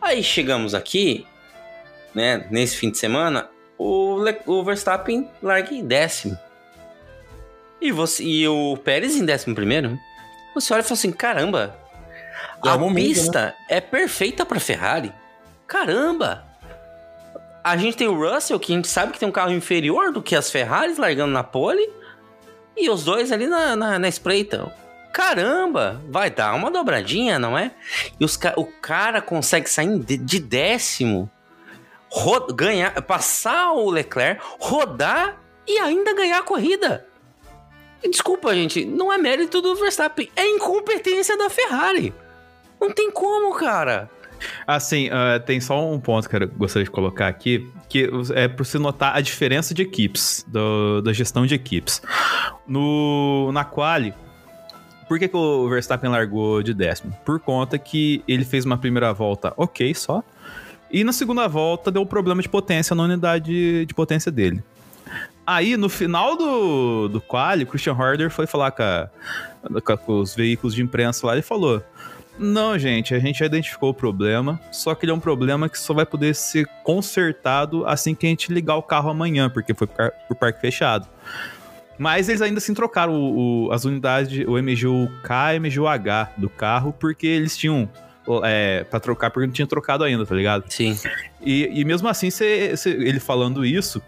[0.00, 1.26] Aí chegamos aqui,
[2.14, 6.36] né, nesse fim de semana, o, Le- o Verstappen larga em décimo.
[7.80, 9.98] E, você, e o Pérez em décimo primeiro.
[10.54, 11.76] Você olha e fala assim, caramba,
[12.64, 15.12] É a momento, pista é perfeita pra Ferrari.
[15.66, 16.44] Caramba!
[17.62, 20.22] A gente tem o Russell, que a gente sabe que tem um carro inferior do
[20.22, 21.90] que as Ferraris, largando na pole.
[22.76, 24.74] E os dois ali na, na, na espreita.
[25.12, 26.00] Caramba!
[26.08, 27.72] Vai dar uma dobradinha, não é?
[28.18, 31.30] E os, o cara consegue sair de, décimo,
[32.54, 37.06] ganhar, passar o Leclerc, rodar e ainda ganhar a corrida.
[38.08, 42.14] Desculpa, gente, não é mérito do Verstappen, é incompetência da Ferrari.
[42.80, 44.10] Não tem como, cara.
[44.66, 48.64] Assim, ah, tem só um ponto que eu gostaria de colocar aqui, que é para
[48.64, 52.00] você notar a diferença de equipes, do- da gestão de equipes.
[52.66, 54.14] No, na quali,
[55.08, 57.12] por que, que o Verstappen largou de décimo?
[57.24, 60.22] Por conta que ele fez uma primeira volta ok só,
[60.90, 64.62] e na segunda volta deu um problema de potência na unidade de potência dele.
[65.46, 69.08] Aí, no final do, do quali, o Christian Horner foi falar com a-
[69.98, 71.82] com os veículos de imprensa lá e falou:
[72.40, 75.78] não, gente, a gente já identificou o problema, só que ele é um problema que
[75.78, 79.86] só vai poder ser consertado assim que a gente ligar o carro amanhã, porque foi
[79.86, 81.06] por parque fechado.
[81.98, 86.94] Mas eles ainda assim trocaram o- o- as unidades, o MGU-K e MGU-H do carro,
[86.98, 87.88] porque eles tinham.
[88.44, 90.64] É, pra trocar, porque não tinha trocado ainda, tá ligado?
[90.68, 90.96] Sim.
[91.42, 94.00] E, e mesmo assim, cê- cê- ele falando isso,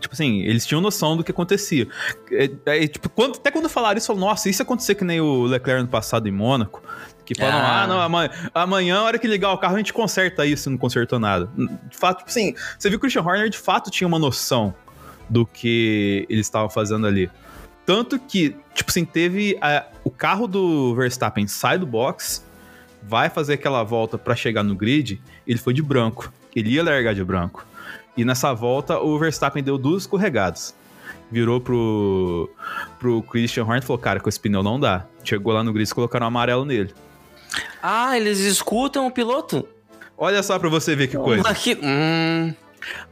[0.00, 1.86] tipo assim, eles tinham noção do que acontecia.
[2.32, 2.50] É,
[2.84, 5.82] é, tipo, quando- até quando falaram isso, falaram, nossa, isso acontecer que nem o Leclerc
[5.82, 6.82] no passado em Mônaco,
[7.26, 7.82] que falam, Ah.
[7.82, 10.78] ah, não, amanhã, amanhã, a hora que ligar o carro, a gente conserta isso não
[10.78, 11.50] consertou nada.
[11.90, 14.74] De fato, tipo assim, você viu que o Christian Horner de fato tinha uma noção
[15.28, 17.30] do que eles estavam fazendo ali.
[17.84, 22.44] Tanto que, tipo assim, teve a- o carro do Verstappen sai do box,
[23.02, 26.32] vai fazer aquela volta pra chegar no grid, ele foi de branco.
[26.54, 27.66] Ele ia largar de branco.
[28.16, 30.74] E nessa volta, o Verstappen deu duas escorregadas.
[31.30, 32.48] Virou pro,
[32.98, 35.04] pro Christian Horner e falou: Cara, com esse pneu não dá.
[35.22, 36.94] Chegou lá no grid e colocaram um amarelo nele.
[37.82, 39.66] Ah, eles escutam o piloto?
[40.16, 41.44] Olha só pra você ver que coisa.
[41.82, 42.54] Hum,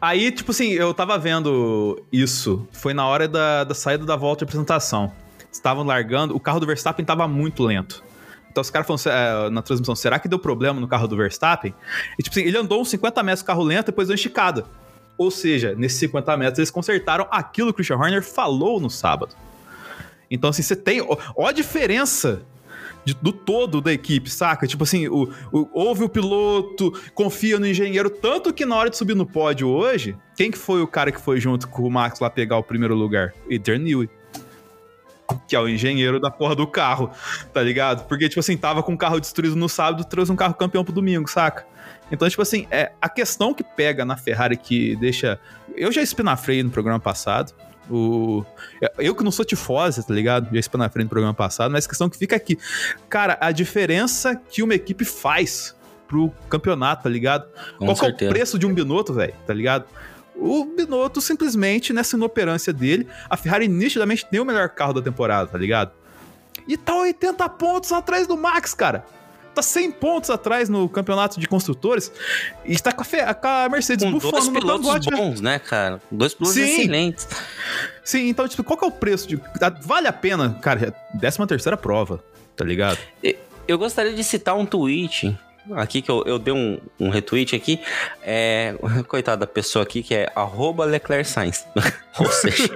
[0.01, 2.67] Aí, tipo assim, eu tava vendo isso.
[2.73, 5.13] Foi na hora da, da saída da volta de apresentação.
[5.53, 8.03] Estavam largando, o carro do Verstappen tava muito lento.
[8.51, 11.75] Então os caras falaram é, na transmissão: será que deu problema no carro do Verstappen?
[12.19, 14.65] E tipo assim, ele andou uns 50 metros carro lento depois deu esticada.
[15.17, 19.35] Ou seja, nesses 50 metros eles consertaram aquilo que o Christian Horner falou no sábado.
[20.31, 21.01] Então, assim, você tem.
[21.01, 22.43] Ó, ó a diferença
[23.05, 24.67] de- do todo da equipe, saca?
[24.67, 28.97] Tipo assim, o, o- ouve o piloto, confia no engenheiro, tanto que na hora de
[28.97, 32.21] subir no pódio hoje, quem que foi o cara que foi junto com o Max
[32.21, 33.33] lá pegar o primeiro lugar?
[33.53, 34.09] Adrian Newey.
[35.49, 37.11] Que é o engenheiro da porra do carro,
[37.53, 38.07] tá ligado?
[38.07, 40.93] Porque, tipo assim, tava com o carro destruído no sábado, trouxe um carro campeão pro
[40.93, 41.67] domingo, saca?
[42.13, 45.41] Então, tipo assim, é a questão que pega na Ferrari que deixa.
[45.75, 47.55] Eu já espinafrei no programa passado.
[47.91, 48.45] O...
[48.99, 50.49] Eu que não sou tifose, tá ligado?
[50.53, 52.59] Já espinafrei no programa passado, mas a questão que fica aqui.
[53.09, 55.75] Cara, a diferença que uma equipe faz
[56.07, 57.47] pro campeonato, tá ligado?
[57.79, 58.33] Com Qual que é o certeza.
[58.33, 59.35] preço de um Binotto, velho?
[59.47, 59.87] Tá ligado?
[60.37, 65.49] O Binotto simplesmente, nessa inoperância dele, a Ferrari nitidamente tem o melhor carro da temporada,
[65.49, 65.93] tá ligado?
[66.67, 69.05] E tá 80 pontos atrás do Max, cara.
[69.55, 72.11] Tá 100 pontos atrás no campeonato de construtores
[72.65, 76.01] e está com a, com a Mercedes Com bufando dois no pilotos bons, né, cara?
[76.11, 76.63] Dois pilotos Sim.
[76.63, 77.29] excelentes.
[78.03, 79.41] Sim, então, tipo, qual que é o preço de.
[79.83, 82.23] Vale a pena, cara, 13 terceira prova,
[82.57, 82.99] tá ligado?
[83.67, 85.37] Eu gostaria de citar um tweet
[85.73, 87.81] aqui que eu, eu dei um, um retweet aqui.
[88.23, 88.75] É,
[89.09, 91.67] coitada da pessoa aqui que é arroba Leclerc Sainz.
[92.19, 92.69] Ou seja,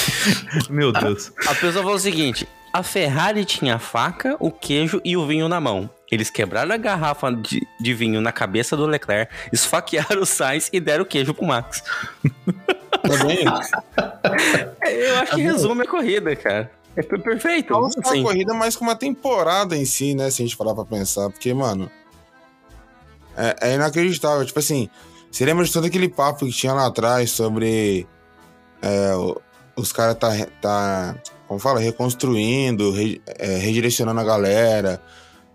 [0.68, 1.32] Meu Deus.
[1.46, 2.48] a pessoa falou o seguinte:
[2.78, 5.88] a Ferrari tinha a faca, o queijo e o vinho na mão.
[6.10, 10.78] Eles quebraram a garrafa de, de vinho na cabeça do Leclerc, esfaquearam o Sainz e
[10.78, 11.82] deram o queijo pro Max.
[12.22, 13.44] Tá bem?
[14.88, 16.70] Eu acho que resume a corrida, cara.
[16.96, 17.72] É per- perfeito.
[17.72, 20.30] Não só Assim, uma corrida, mas com uma temporada em si, né?
[20.30, 21.28] Se a gente parar pra pensar.
[21.30, 21.90] Porque, mano.
[23.36, 24.46] É, é inacreditável.
[24.46, 24.88] Tipo assim,
[25.30, 28.06] você lembra de todo aquele papo que tinha lá atrás sobre.
[28.80, 29.10] é,
[29.76, 31.16] os caras tá, tá.
[31.46, 31.80] Como fala?
[31.80, 35.00] Reconstruindo, re- é, redirecionando a galera,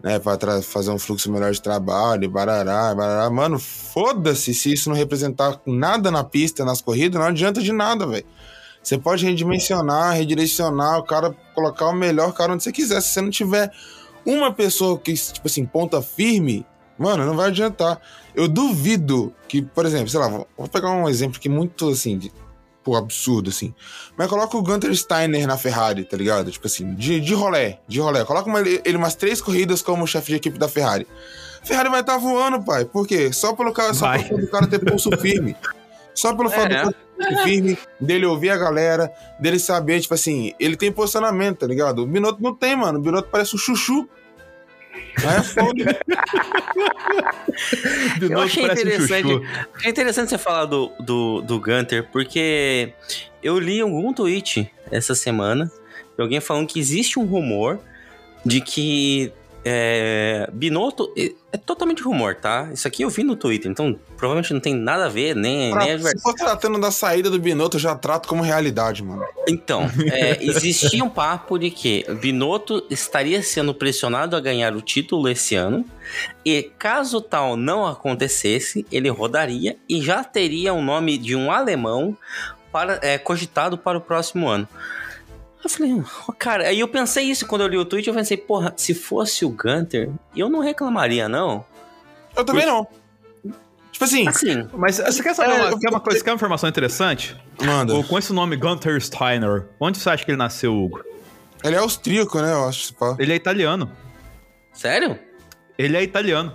[0.01, 0.19] né?
[0.19, 3.29] Pra tra- fazer um fluxo melhor de trabalho, barará, barará.
[3.29, 8.05] Mano, foda-se se isso não representar nada na pista, nas corridas, não adianta de nada,
[8.07, 8.25] velho.
[8.81, 12.99] Você pode redimensionar, redirecionar, o cara colocar o melhor cara onde você quiser.
[13.01, 13.71] Se você não tiver
[14.25, 16.65] uma pessoa que, tipo assim, ponta firme,
[16.97, 17.99] mano, não vai adiantar.
[18.33, 22.31] Eu duvido que, por exemplo, sei lá, vou pegar um exemplo que muito, assim,
[22.83, 23.73] pô, absurdo, assim.
[24.17, 26.49] Mas coloca o Gunter Steiner na Ferrari, tá ligado?
[26.51, 28.23] Tipo assim, de, de rolé, de rolé.
[28.25, 31.07] Coloca uma- ele umas três corridas como chefe de equipe da Ferrari.
[31.61, 32.85] A Ferrari vai estar voando, pai.
[32.85, 33.31] Por quê?
[33.31, 35.55] Só pelo cara, só pelo cara ter pulso firme.
[36.13, 36.83] Só pelo fato É.
[36.85, 41.67] do pulso firme, dele ouvir a galera, dele saber, tipo assim, ele tem posicionamento, tá
[41.67, 41.99] ligado?
[41.99, 42.97] O Binotto não tem, mano.
[42.99, 44.09] O Binotto parece um chuchu.
[45.23, 45.99] É foda.
[48.21, 49.41] Eu achei um interessante.
[49.83, 52.93] É interessante você falar do, do, do Gunter, porque
[53.43, 55.71] eu li algum tweet essa semana
[56.15, 57.79] de alguém falando que existe um rumor
[58.45, 61.13] de que é, Binotto.
[61.17, 62.69] É, é totalmente rumor, tá?
[62.73, 65.85] Isso aqui eu vi no Twitter, então provavelmente não tem nada a ver, nem, Pra-
[65.85, 69.23] nem se for tratando da saída do Binotto, eu já trato como realidade, mano.
[69.47, 75.27] Então, é, existia um papo de que Binotto estaria sendo pressionado a ganhar o título
[75.29, 75.85] esse ano,
[76.45, 82.17] e caso tal não acontecesse, ele rodaria e já teria o nome de um alemão
[82.71, 84.67] para, é, cogitado para o próximo ano.
[85.63, 85.93] Eu falei,
[86.27, 88.93] "Oh, cara, aí eu pensei isso quando eu li o tweet, eu pensei, porra, se
[88.93, 91.63] fosse o Gunter, eu não reclamaria, não.
[92.35, 92.87] Eu também não.
[93.91, 96.35] Tipo assim, Assim, Mas você quer saber É, uma, eu- quer uma coisa, quer uma
[96.35, 97.35] informação interessante?
[97.63, 97.93] manda.
[97.93, 101.03] Ou com esse nome Gunter Steiner, onde você acha que ele nasceu, Hugo?
[101.63, 102.51] Ele é austríaco, né?
[102.53, 102.93] Eu acho.
[102.95, 103.15] pá.
[103.19, 103.91] Ele é italiano.
[104.73, 105.19] sério?
[105.77, 106.51] Ele é italiano.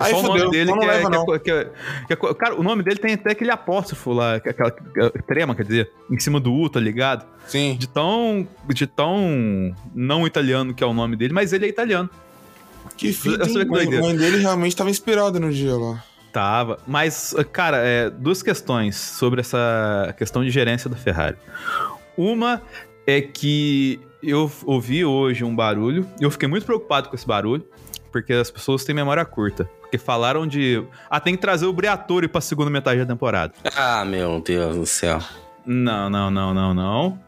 [0.00, 1.70] Aí só o nome dele que é, leva, que é que é-
[2.06, 4.70] que é co- Cara, o nome dele tem até aquele apóstrofo lá, que é aquela
[4.98, 7.24] é, trema, quer dizer, em cima do U, tá ligado?
[7.46, 7.76] Sim.
[7.78, 12.08] De tão, de tão não italiano que é o nome dele, mas ele é italiano.
[12.96, 14.02] Que fita, Essa que Mãe, doideira.
[14.04, 16.02] mãe dele realmente tava inspirada no dia lá.
[16.32, 16.78] Tava.
[16.86, 21.36] Mas, cara, é, duas questões sobre essa questão de gerência da Ferrari.
[22.16, 22.62] Uma
[23.06, 27.64] é que eu ouvi hoje um barulho, e eu fiquei muito preocupado com esse barulho,
[28.10, 29.64] porque as pessoas têm memória curta.
[29.80, 30.84] Porque falaram de.
[31.08, 33.52] Ah, tem que trazer o Briatore pra segunda metade da temporada.
[33.76, 35.20] Ah, meu Deus do céu.
[35.64, 37.18] Não, não, não, não, não.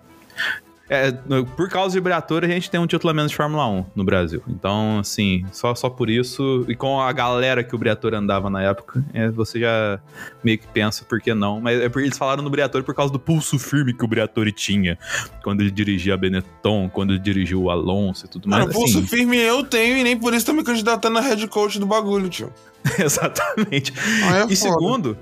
[0.92, 1.10] É,
[1.56, 4.04] por causa de Briatore, a gente tem um título a menos de Fórmula 1 no
[4.04, 4.42] Brasil.
[4.46, 8.60] Então, assim, só, só por isso, e com a galera que o Briatore andava na
[8.60, 9.98] época, é, você já
[10.44, 11.62] meio que pensa por que não.
[11.62, 14.52] Mas é porque eles falaram no Briatore por causa do pulso firme que o Briatore
[14.52, 14.98] tinha.
[15.42, 18.64] Quando ele dirigia a Benetton, quando ele dirigiu o Alonso e tudo mais.
[18.64, 21.46] Mano, pulso assim, firme eu tenho e nem por isso tô me candidatando a head
[21.48, 22.52] coach do bagulho, tio.
[23.00, 23.94] Exatamente.
[24.24, 24.56] Ah, é e foda.
[24.56, 25.18] segundo,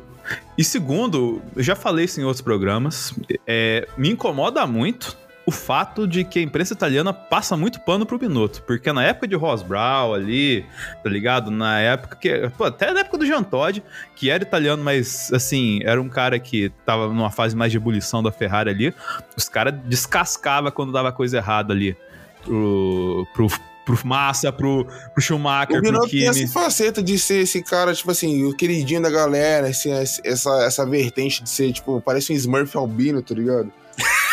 [0.59, 3.15] e segundo, eu já falei isso em outros programas,
[3.47, 8.19] é, me incomoda muito o fato de que a imprensa italiana passa muito pano pro
[8.19, 10.65] Binotto, porque na época de Ross Brown ali,
[11.03, 11.51] tá ligado?
[11.51, 13.83] Na época que, pô, até na época do Jean Todt,
[14.15, 18.23] que era italiano, mas assim, era um cara que tava numa fase mais de ebulição
[18.23, 18.95] da Ferrari ali,
[19.37, 21.97] os caras descascava quando dava coisa errada ali
[22.45, 23.49] pro, pro,
[23.85, 26.45] pro Massa, pro, pro Schumacher, O pro Binotto tem Kimi.
[26.45, 30.87] essa faceta de ser esse cara, tipo assim, o queridinho da galera, esse, essa, essa
[30.87, 33.73] vertente de ser, tipo, parece um Smurf albino, tá ligado?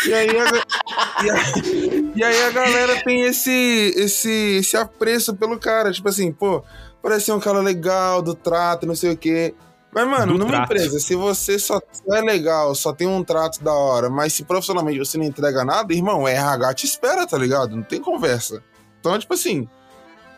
[0.06, 5.58] E aí, a, e, aí, e aí a galera tem esse, esse, esse apreço pelo
[5.58, 6.62] cara, tipo assim, pô,
[7.02, 9.54] parece ser um cara legal, do trato, não sei o quê.
[9.92, 10.64] Mas, mano, Do numa trato.
[10.64, 11.80] empresa, se você só
[12.12, 15.92] é legal, só tem um trato da hora, mas se profissionalmente você não entrega nada,
[15.94, 17.74] irmão, é RH te espera, tá ligado?
[17.74, 18.62] Não tem conversa.
[19.00, 19.66] Então, tipo assim,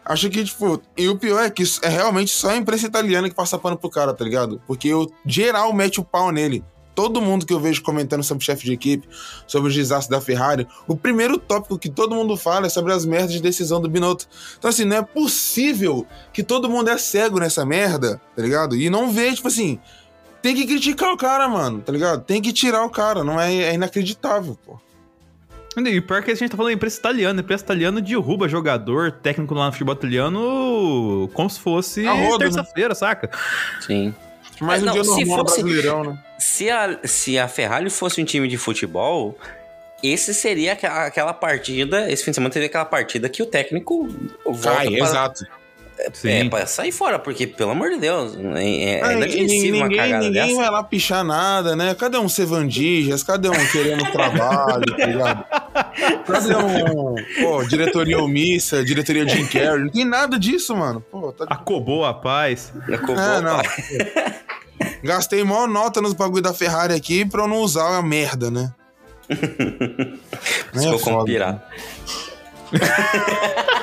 [0.04, 3.34] acho que, tipo, e o pior é que é realmente só a imprensa italiana que
[3.34, 4.62] passa pano pro cara, tá ligado?
[4.66, 6.64] Porque o geral mete o pau nele.
[6.94, 9.08] Todo mundo que eu vejo comentando sobre o chefe de equipe,
[9.46, 13.04] sobre os desastres da Ferrari, o primeiro tópico que todo mundo fala é sobre as
[13.04, 14.26] merdas de decisão do Binotto.
[14.58, 18.76] Então, assim, não é possível que todo mundo é cego nessa merda, tá ligado?
[18.76, 19.78] E não vê, tipo assim,
[20.42, 22.24] tem que criticar o cara, mano, tá ligado?
[22.24, 24.78] Tem que tirar o cara, não é, é inacreditável, pô.
[25.76, 27.40] E pior que a gente tá falando da imprensa italiana.
[27.40, 32.38] A imprensa italiana derruba jogador, técnico lá no futebol italiano, como se fosse né?
[32.38, 33.30] terça-feira, saca?
[33.80, 34.12] Sim.
[34.60, 36.18] Mas É, um não, dia se normal fosse- brasileirão, né?
[36.38, 39.36] Se a, se a Ferrari fosse um time de futebol,
[40.02, 42.10] esse seria aquela, aquela partida.
[42.10, 44.08] Esse fim de semana seria aquela partida que o técnico
[44.44, 45.46] volta Cai, exato.
[46.24, 49.88] É, pra sair fora, porque, pelo amor de Deus, é, é e- inadmissível e uma
[49.88, 50.56] ninguém, cagada ninguém dessa.
[50.60, 51.94] vai lá pichar nada, né?
[51.94, 53.22] Cadê um Sevandijas?
[53.22, 55.44] Cadê um querendo trabalho, tá ligado?
[56.26, 59.84] Cadê um, pô, diretoria omissa, diretoria Jim Carrey?
[59.84, 61.00] Não tem nada disso, mano.
[61.10, 61.44] Pô, tá...
[61.48, 62.72] Acobou a paz.
[62.92, 63.56] Acabou, É, não.
[63.56, 63.66] pai.
[65.04, 68.72] Gastei maior nota nos bagulho da Ferrari aqui pra eu não usar a merda, né?
[70.72, 71.24] Ficou como foda.
[71.24, 71.62] pirata.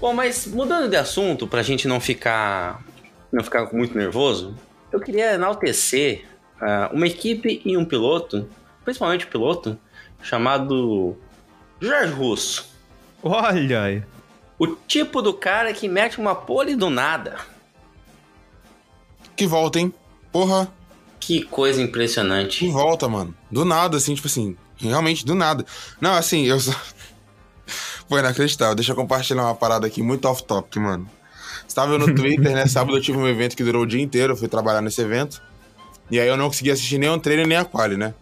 [0.00, 2.82] Bom, mas mudando de assunto, pra gente não ficar
[3.30, 4.56] não ficar muito nervoso,
[4.92, 6.26] eu queria enaltecer
[6.60, 8.48] ah, uma equipe e um piloto,
[8.84, 9.78] principalmente o piloto,
[10.22, 11.16] chamado
[11.80, 12.68] Jorge Russo.
[13.22, 14.02] Olha aí.
[14.58, 17.36] O tipo do cara que mete uma pole do nada.
[19.36, 19.92] Que volta, hein?
[20.32, 20.68] Porra,
[21.20, 22.68] Que coisa que impressionante.
[22.68, 23.34] volta, mano.
[23.50, 24.56] Do nada, assim, tipo assim.
[24.76, 25.64] Realmente, do nada.
[26.00, 26.72] Não, assim, eu só.
[28.08, 28.74] Foi inacreditável.
[28.74, 31.08] Deixa eu compartilhar uma parada aqui muito off-topic, mano.
[31.86, 32.66] Eu no Twitter, né?
[32.66, 34.32] Sábado eu tive um evento que durou o dia inteiro.
[34.32, 35.40] Eu fui trabalhar nesse evento.
[36.10, 38.14] E aí eu não consegui assistir nem o treino nem a quali, né?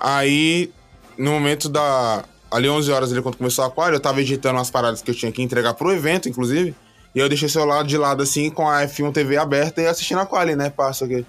[0.00, 0.70] Aí,
[1.18, 2.24] no momento da.
[2.50, 5.14] Ali 11 horas, ali, quando começou a quali, eu tava editando umas paradas que eu
[5.14, 6.74] tinha que entregar pro evento, inclusive.
[7.14, 10.20] E eu deixei o celular de lado, assim, com a F1 TV aberta e assistindo
[10.20, 10.70] a quali, né?
[10.70, 11.24] Passa aqui.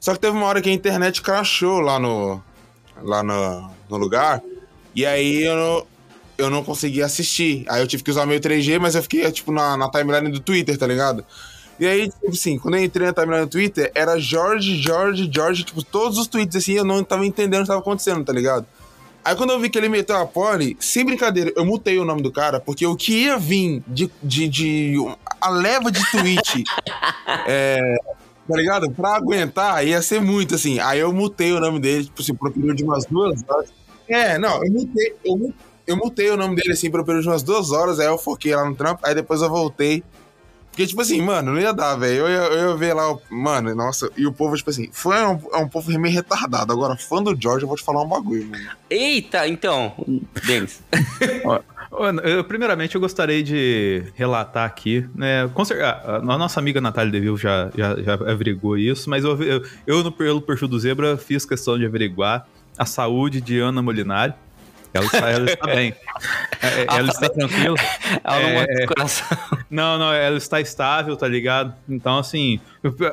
[0.00, 2.42] Só que teve uma hora que a internet crashou lá no.
[3.02, 4.42] lá no, no lugar.
[4.94, 5.86] E aí eu
[6.38, 7.64] eu não consegui assistir.
[7.68, 10.40] Aí eu tive que usar meu 3G, mas eu fiquei, tipo, na, na timeline do
[10.40, 11.24] Twitter, tá ligado?
[11.78, 15.64] E aí, tipo assim, quando eu entrei na timeline do Twitter, era Jorge, Jorge, Jorge,
[15.64, 18.66] tipo, todos os tweets assim, eu não tava entendendo o que tava acontecendo, tá ligado?
[19.24, 22.22] Aí quando eu vi que ele meteu a pole, sem brincadeira, eu mutei o nome
[22.22, 24.94] do cara, porque o que ia vir de, de, de
[25.40, 26.64] a leva de tweet,
[27.46, 27.78] é,
[28.48, 28.90] tá ligado?
[28.90, 30.80] Pra aguentar, ia ser muito, assim.
[30.80, 33.68] Aí eu mutei o nome dele, tipo assim, por um período de umas duas horas.
[34.08, 35.54] É, não, eu mutei, eu, mu-
[35.88, 38.54] eu mutei o nome dele, assim, por período de umas duas horas, aí eu foquei
[38.54, 40.04] lá no trampo, aí depois eu voltei.
[40.70, 42.18] Porque, tipo assim, mano, não ia dar, velho.
[42.20, 45.40] Eu, ia- eu ia ver lá, mano, nossa, e o povo, tipo assim, foi um,
[45.52, 46.72] é um povo meio retardado.
[46.72, 48.64] Agora, fã do George, eu vou te falar um bagulho, mano.
[48.88, 49.92] Eita, então,
[50.46, 50.80] Denis.
[51.90, 55.50] Mano, eu, primeiramente, eu gostaria de relatar aqui, né?
[55.54, 59.42] Com cer- a, a nossa amiga Natália Deville já, já, já averigou isso, mas eu,
[59.42, 62.46] eu, eu, no, pelo perfil do Zebra, fiz questão de averiguar
[62.76, 64.34] a saúde de Ana Molinari.
[64.92, 65.94] Ela está, ela está bem.
[66.62, 67.76] É, é, ela está tranquila.
[68.24, 68.86] Ela não É, é.
[68.86, 69.38] coração.
[69.70, 71.74] Não, não, ela está estável, tá ligado?
[71.88, 72.60] Então, assim,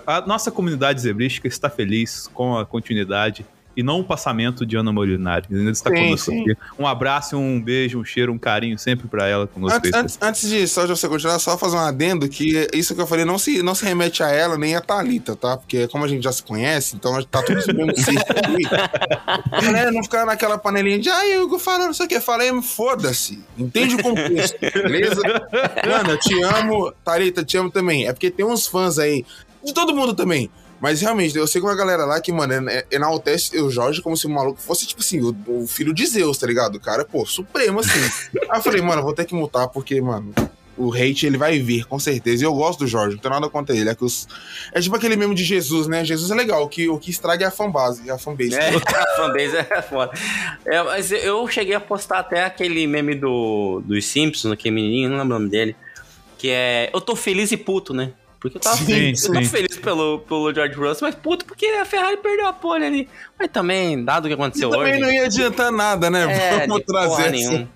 [0.06, 4.92] a nossa comunidade zebrística está feliz com a continuidade e não o passamento de Ana
[4.92, 5.48] Molinari.
[5.52, 6.42] Ainda está Sim, conosco sim.
[6.42, 6.58] aqui.
[6.80, 9.78] Um abraço, um beijo, um cheiro, um carinho sempre pra ela conosco.
[9.78, 13.02] Antes, antes, antes de só de você continuar, só fazer um adendo que isso que
[13.02, 15.58] eu falei não se, não se remete a ela nem a Thalita, tá?
[15.58, 17.96] Porque como a gente já se conhece, então tá tudo no mesmo
[19.62, 22.20] galera não ficar naquela panelinha de ai, Hugo falando não sei o que.
[22.20, 23.44] Falei, foda-se.
[23.58, 25.22] Entende o contexto, beleza?
[26.10, 26.94] Eu te amo.
[27.04, 28.08] Thalita, te amo também.
[28.08, 29.26] É porque tem uns fãs aí,
[29.64, 30.50] de todo mundo também.
[30.86, 34.16] Mas realmente, eu sei que uma galera lá que, mano, en- enaltece o Jorge como
[34.16, 36.76] se o maluco fosse, tipo assim, o, o filho de Zeus, tá ligado?
[36.76, 38.00] O cara, pô, supremo, assim.
[38.52, 40.32] Aí eu falei, mano, vou ter que mutar, porque, mano,
[40.78, 42.44] o hate ele vai vir, com certeza.
[42.44, 43.90] E eu gosto do Jorge, não tenho nada contra ele.
[43.90, 44.28] É, que os...
[44.72, 46.06] é tipo aquele mesmo de Jesus, né?
[46.06, 48.08] Jesus é legal, o que, o que estraga é a fanbase.
[48.12, 48.54] A fanbase.
[48.54, 50.12] É, a fanbase é foda.
[50.68, 55.18] É, mas eu cheguei a postar até aquele meme do, dos Simpsons, aquele menininho, não
[55.18, 55.76] lembro o nome dele,
[56.38, 58.14] que é Eu tô feliz e puto, né?
[58.46, 59.42] Porque eu tava Sim, feliz, eu sim.
[59.42, 63.10] tô feliz pelo, pelo George Russell, mas puto porque a Ferrari perdeu a pole ali.
[63.40, 65.02] Mas também, dado o que aconteceu também hoje...
[65.02, 66.32] não ia adiantar nada, né?
[66.32, 67.68] É, Vamos trazer essa.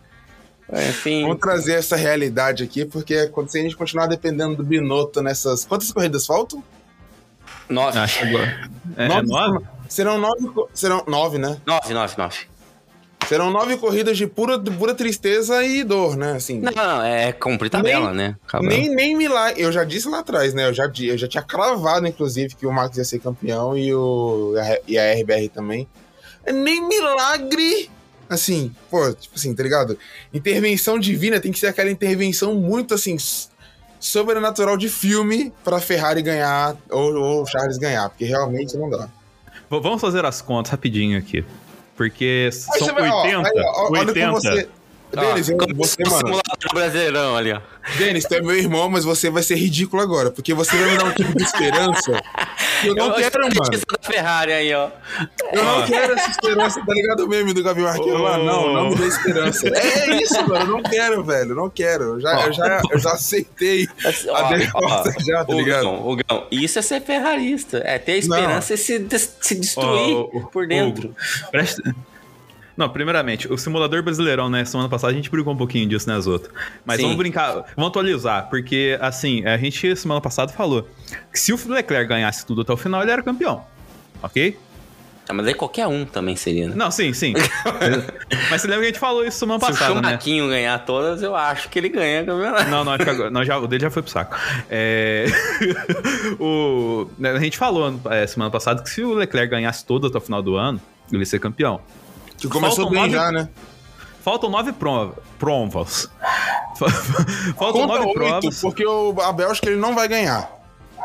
[0.87, 5.23] Enfim, Vamos trazer essa realidade aqui, porque quando se a gente continuar dependendo do Binotto
[5.23, 5.65] nessas.
[5.65, 6.63] Quantas corridas faltam?
[7.67, 7.97] nove.
[7.97, 8.69] Acho agora.
[8.95, 9.27] É, é Nove?
[9.27, 9.65] nove?
[9.87, 10.67] Serão nove.
[10.71, 11.57] Serão nove, né?
[11.65, 12.37] Nove, nove, nove.
[13.27, 16.31] Serão nove corridas de pura, de pura tristeza e dor, né?
[16.33, 16.59] Assim.
[16.59, 18.35] Não, não, é cumprir tabela, Nem- né?
[18.61, 19.61] Nem, nem milagre.
[19.61, 20.67] Eu já disse lá atrás, né?
[20.67, 24.55] Eu já, eu já tinha cravado, inclusive, que o Max ia ser campeão e, o,
[24.87, 25.87] e a RBR também.
[26.43, 27.91] É Nem milagre.
[28.27, 29.97] Assim, pô, tipo assim, tá ligado?
[30.33, 33.15] Intervenção divina tem que ser aquela intervenção muito assim.
[33.99, 39.09] Sobrenatural de filme pra Ferrari ganhar ou, ou Charles ganhar, porque realmente não dá.
[39.69, 41.43] Vamos fazer as contas rapidinho aqui.
[41.99, 43.47] Porque Aí são vai, ó, 80.
[43.49, 44.69] aí, ó, olha 80.
[45.15, 46.39] Ó, Denis, eu- você, mano.
[46.73, 47.59] brasileirão ali, ó.
[47.97, 50.97] Denis, tu é meu irmão, mas você vai ser ridículo agora, porque você vai me
[50.97, 52.21] dar um tipo de esperança
[52.81, 53.55] que eu não Eu- quero, mano.
[53.71, 54.89] da Ferrari aí, ó.
[55.51, 58.37] Eu não quero essa esperança, tá ligado o meme do Gavião Arqueiro lá?
[58.37, 59.67] Não, não me dê esperança.
[59.69, 62.03] É, é isso, mano, eu não quero, velho, não quero.
[62.03, 65.83] Eu já, eu já, eu já aceitei Assim, a derrota já, tá o ligado?
[65.85, 67.81] Gão, Gão, isso é ser ferrarista.
[67.83, 69.07] É ter esperança e se,
[69.41, 70.15] se destruir
[70.51, 71.09] por dentro.
[71.47, 71.81] o- presta-
[72.79, 74.63] Não, primeiramente, o simulador brasileirão, né?
[74.63, 76.49] Semana passada a gente brincou um pouquinho disso, né, Zoto?
[76.85, 77.03] Mas Sim.
[77.03, 80.87] vamos brincar, vamos atualizar, porque, assim, a gente semana passada falou
[81.29, 83.65] que se o Leclerc ganhasse tudo até o final, ele era campeão.
[84.23, 84.57] Ok?
[85.27, 86.73] Ah, mas aí qualquer um também seria, né?
[86.73, 87.33] Não, sim, sim.
[88.49, 90.17] Mas você lembra que a gente falou isso semana Se o passada, né?
[90.17, 92.69] Ganhar todas, eu acho que ele ganha campeonato.
[92.71, 94.35] Não, não, acho que agora, não, já, o dele já foi pro saco.
[94.71, 95.25] É,
[96.39, 100.17] o, né, a gente falou é, semana passada que se o Leclerc ganhasse todo até
[100.17, 101.79] o final do ano, ele ia ser campeão.
[102.39, 103.49] Que começou Faltam bem nove- já, né?
[104.23, 106.09] Faltam nove prova- provas.
[106.75, 108.61] Faltam Conta nove oito, provas.
[108.61, 110.49] porque o, a Bélgica ele não vai ganhar.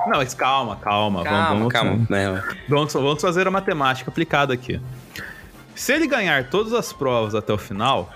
[0.06, 1.22] Não, mas calma, calma.
[1.22, 1.90] Calma, vamos, calma.
[1.92, 2.42] vamos, né?
[2.68, 4.80] vamos, vamos fazer a matemática aplicada aqui.
[5.74, 8.10] Se ele ganhar todas as provas até o final.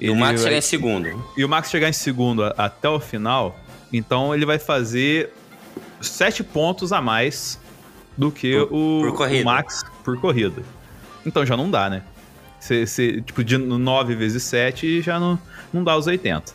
[0.00, 1.24] E o Max vai- chegar em segundo.
[1.36, 3.54] e o Max chegar em segundo até o final,
[3.92, 5.32] então ele vai fazer
[6.00, 7.58] sete pontos a mais
[8.16, 10.62] do que Por- o, por o Max por corrida.
[11.24, 12.02] Então já não dá, né?
[13.26, 15.38] Tipo, de 9 vezes 7 já não,
[15.72, 16.52] não dá os 80.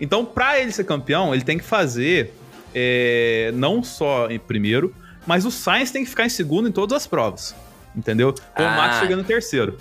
[0.00, 2.34] Então, pra ele ser campeão, ele tem que fazer
[2.74, 4.94] é, não só em primeiro,
[5.26, 7.54] mas o Sainz tem que ficar em segundo em todas as provas.
[7.94, 8.32] Entendeu?
[8.56, 9.00] Com o Max Ah.
[9.00, 9.76] chegando em terceiro.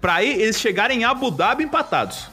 [0.00, 2.28] Pra aí eles chegarem em Abu Dhabi empatados.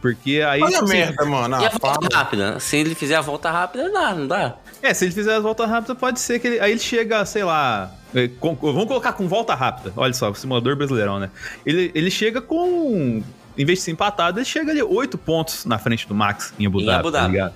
[0.00, 0.62] Porque aí.
[0.62, 1.60] Olha a merda, mano.
[1.60, 2.18] E a Ah, volta para.
[2.18, 2.60] rápida?
[2.60, 4.54] Se ele fizer a volta rápida, dá, não dá?
[4.82, 6.60] É, se ele fizer as voltas rápidas, pode ser que ele.
[6.60, 7.90] Aí ele chega, sei lá.
[8.14, 9.92] é, com- vamos colocar com volta rápida.
[9.96, 11.30] Olha só, o simulador brasileirão, né?
[11.66, 13.22] Ele, ele chega com.
[13.56, 16.66] Em vez de ser empatado, ele chega ali 8 pontos na frente do Max em
[16.66, 16.98] Abu Em Dhabi.
[17.00, 17.32] Abu tá Dhabi.
[17.32, 17.54] ligado?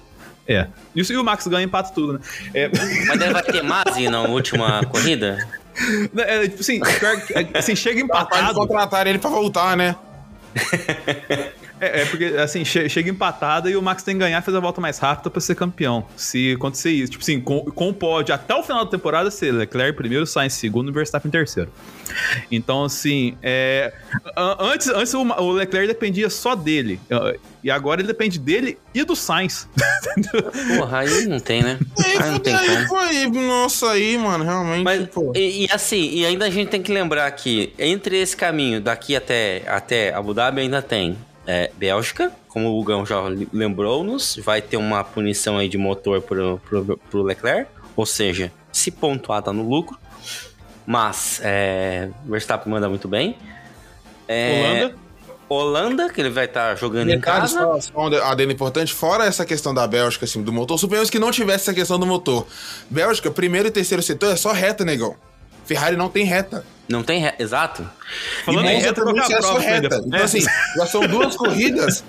[0.48, 0.66] É.
[0.96, 2.20] Isso, e o Max ganha empata tudo, né?
[2.52, 2.68] É,
[3.06, 5.38] Mas daí vai ter Mazzi na última corrida?
[6.16, 6.80] é, tipo assim,
[7.54, 8.52] é, assim, chega empatado.
[8.58, 9.94] contratar ele pra voltar, né?
[11.82, 14.56] É, é porque, assim, che- chega empatada e o Max tem que ganhar e fazer
[14.58, 16.06] a volta mais rápida pra ser campeão.
[16.16, 17.10] Se acontecer isso.
[17.10, 20.52] Tipo assim, com, com o pódio até o final da temporada ser Leclerc primeiro, Sainz
[20.54, 21.70] segundo e Verstappen terceiro.
[22.50, 23.92] Então, assim, é,
[24.60, 27.00] antes, antes o, Leclerc dependia só dele.
[27.64, 29.68] E agora ele depende dele e do Sainz.
[30.78, 31.78] Porra, aí não tem, né?
[32.20, 35.32] Aí não tem Aí foi, nossa, aí, mano, realmente, Mas, pô.
[35.34, 39.16] e, e assim, e ainda a gente tem que lembrar que entre esse caminho daqui
[39.16, 41.16] até, até Abu Dhabi ainda tem
[41.46, 43.20] é, Bélgica, como o Gão já
[43.52, 48.90] lembrou-nos, vai ter uma punição aí de motor pro, pro, pro Leclerc, ou seja, se
[48.90, 49.98] pontuar tá no lucro,
[50.86, 53.36] mas é, Verstappen manda muito bem.
[54.28, 55.02] É, Holanda.
[55.48, 57.58] Holanda, que ele vai estar jogando em Detalhe, casa.
[57.58, 61.18] só, só um adendo importante, fora essa questão da Bélgica, assim, do motor, suponhamos que
[61.18, 62.46] não tivesse essa questão do motor.
[62.88, 65.14] Bélgica, primeiro e terceiro setor é só reta, negão.
[65.66, 66.64] Ferrari não tem reta.
[66.92, 67.20] Não tem.
[67.20, 67.88] re- Exato.
[68.44, 69.74] Falando e em Monza reta, também que é é reta.
[69.74, 69.96] ainda?
[70.06, 70.22] Então, É.
[70.22, 70.40] assim,
[70.76, 72.04] já são duas corridas.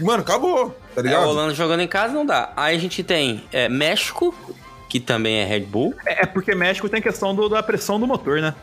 [0.00, 1.24] Mano, acabou, tá É, ligado?
[1.24, 2.52] a Holanda jogando em casa não dá.
[2.56, 4.34] Aí a gente tem é, México,
[4.88, 5.94] que também é Red Bull.
[6.06, 8.54] É é porque México tem questão do- da pressão do motor, né?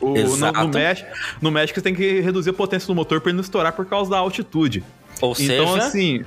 [0.00, 0.58] O- no, Exato.
[0.60, 1.08] no, México,
[1.40, 4.10] no México tem que reduzir a potência do motor pra ele não estourar por causa
[4.10, 4.84] da altitude.
[5.20, 6.24] Ou então, seja, assim,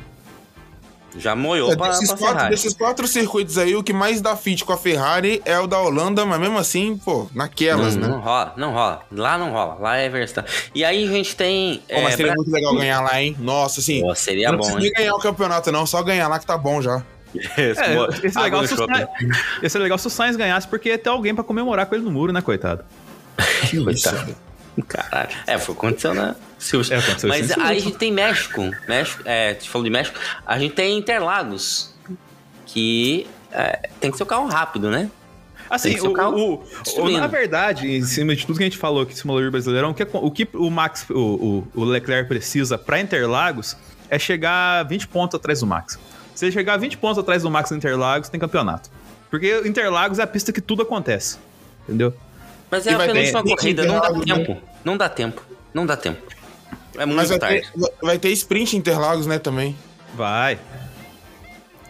[1.17, 2.49] já moiou É, pra, desses, pra quatro, Ferrari.
[2.55, 5.79] desses quatro circuitos aí, o que mais dá fit com a Ferrari é o da
[5.79, 8.13] Holanda, mas mesmo assim, pô, naquelas, não, né?
[8.15, 9.01] não rola, não rola.
[9.11, 9.75] Lá não rola.
[9.79, 10.51] Lá é Verstappen.
[10.75, 11.81] E aí a gente tem.
[11.89, 13.35] Pô, mas é, seria Bra- muito legal ganhar lá, hein?
[13.39, 14.01] Nossa, assim.
[14.01, 14.77] Pô, seria não bom, hein?
[14.79, 17.01] nem ganhar o campeonato, não, só ganhar lá que tá bom já.
[17.57, 17.71] É,
[18.23, 19.07] esse, é legal se o Sainz,
[19.61, 22.03] esse é legal se o Sainz ganhasse, porque ia ter alguém pra comemorar com ele
[22.03, 22.83] no muro, né, coitado?
[23.83, 24.35] Coitado.
[24.87, 25.29] Caralho.
[25.47, 26.99] É, foi aconteceu na Silverstone.
[27.01, 28.69] É, aconteceu Mas aí a gente tem México.
[28.87, 30.19] México, é, te falou de México.
[30.45, 31.93] A gente tem Interlagos.
[32.65, 35.09] Que é, tem que ser o carro rápido, né?
[35.69, 36.63] Assim, o, o
[36.97, 39.89] o- na verdade, em cima de tudo que a gente falou aqui do simulador brasileirão,
[39.91, 43.75] o que, o que o Max, o, o- o Leclerc precisa pra Interlagos
[44.09, 45.99] é chegar 20 pontos atrás do Max.
[46.33, 48.89] Se ele chegar 20 pontos atrás do Max em Interlagos, tem campeonato.
[49.29, 51.37] Porque Interlagos é a pista que tudo acontece.
[51.83, 52.13] Entendeu?
[52.69, 54.25] Mas é a vai ter- penúltima tem corrida, não dá né?
[54.25, 54.61] tempo.
[54.83, 55.41] Não dá tempo.
[55.73, 56.21] Não dá tempo.
[56.97, 57.67] É muito Mas vai tarde.
[57.71, 59.75] ter, vai ter sprint em Interlagos, né, também.
[60.15, 60.59] Vai.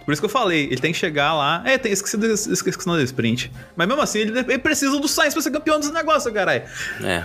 [0.05, 1.61] Por isso que eu falei, ele tem que chegar lá.
[1.65, 3.51] É, tem, esqueci, do- esqueci do sprint.
[3.75, 6.63] Mas mesmo assim, ele, ele precisa do Sainz pra ser campeão desse negócio, caralho.
[7.03, 7.23] É.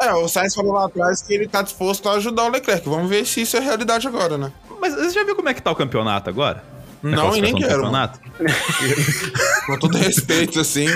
[0.00, 2.88] É, o Sainz falou lá atrás que ele tá disposto a ajudar o Leclerc.
[2.88, 4.52] Vamos ver se isso é realidade agora, né?
[4.80, 6.62] Mas você já viu como é que tá o campeonato agora?
[7.02, 7.82] Na Não, e nem quero.
[9.66, 10.86] Com todo respeito, assim.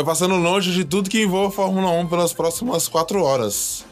[0.00, 3.84] Tô passando longe de tudo que envolve a Fórmula 1 pelas próximas quatro horas.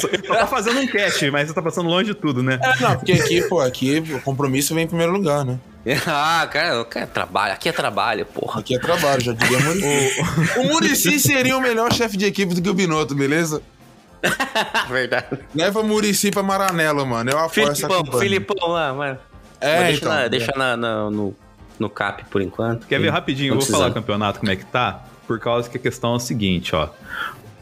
[0.00, 0.06] Só
[0.38, 2.60] tá fazendo um catch, mas você tá passando longe de tudo, né?
[2.62, 5.58] É, não, porque aqui, pô, aqui o compromisso vem em primeiro lugar, né?
[6.06, 7.52] Ah, cara, cara, trabalho.
[7.54, 8.60] Aqui é trabalho, porra.
[8.60, 10.20] Aqui é trabalho, já diria o Murici.
[10.60, 13.60] o Murici seria o melhor chefe de equipe do que o Binotto, beleza?
[14.88, 15.40] Verdade.
[15.52, 17.28] Leva Murici pra Maranello, mano.
[17.32, 18.22] Eu apoio essa Filipão, campanha.
[18.22, 19.18] Filipão lá, mano.
[19.60, 20.12] É, deixa então.
[20.14, 21.34] na- deixa na- na- no,
[21.82, 22.86] no cap por enquanto.
[22.86, 23.54] Quer ver rapidinho?
[23.54, 26.16] Eu vou falar o campeonato como é que tá, por causa que a questão é
[26.16, 26.88] a seguinte, ó.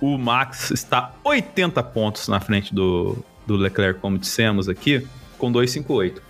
[0.00, 5.06] O Max está 80 pontos na frente do, do Leclerc, como dissemos aqui,
[5.36, 6.20] com 2,58.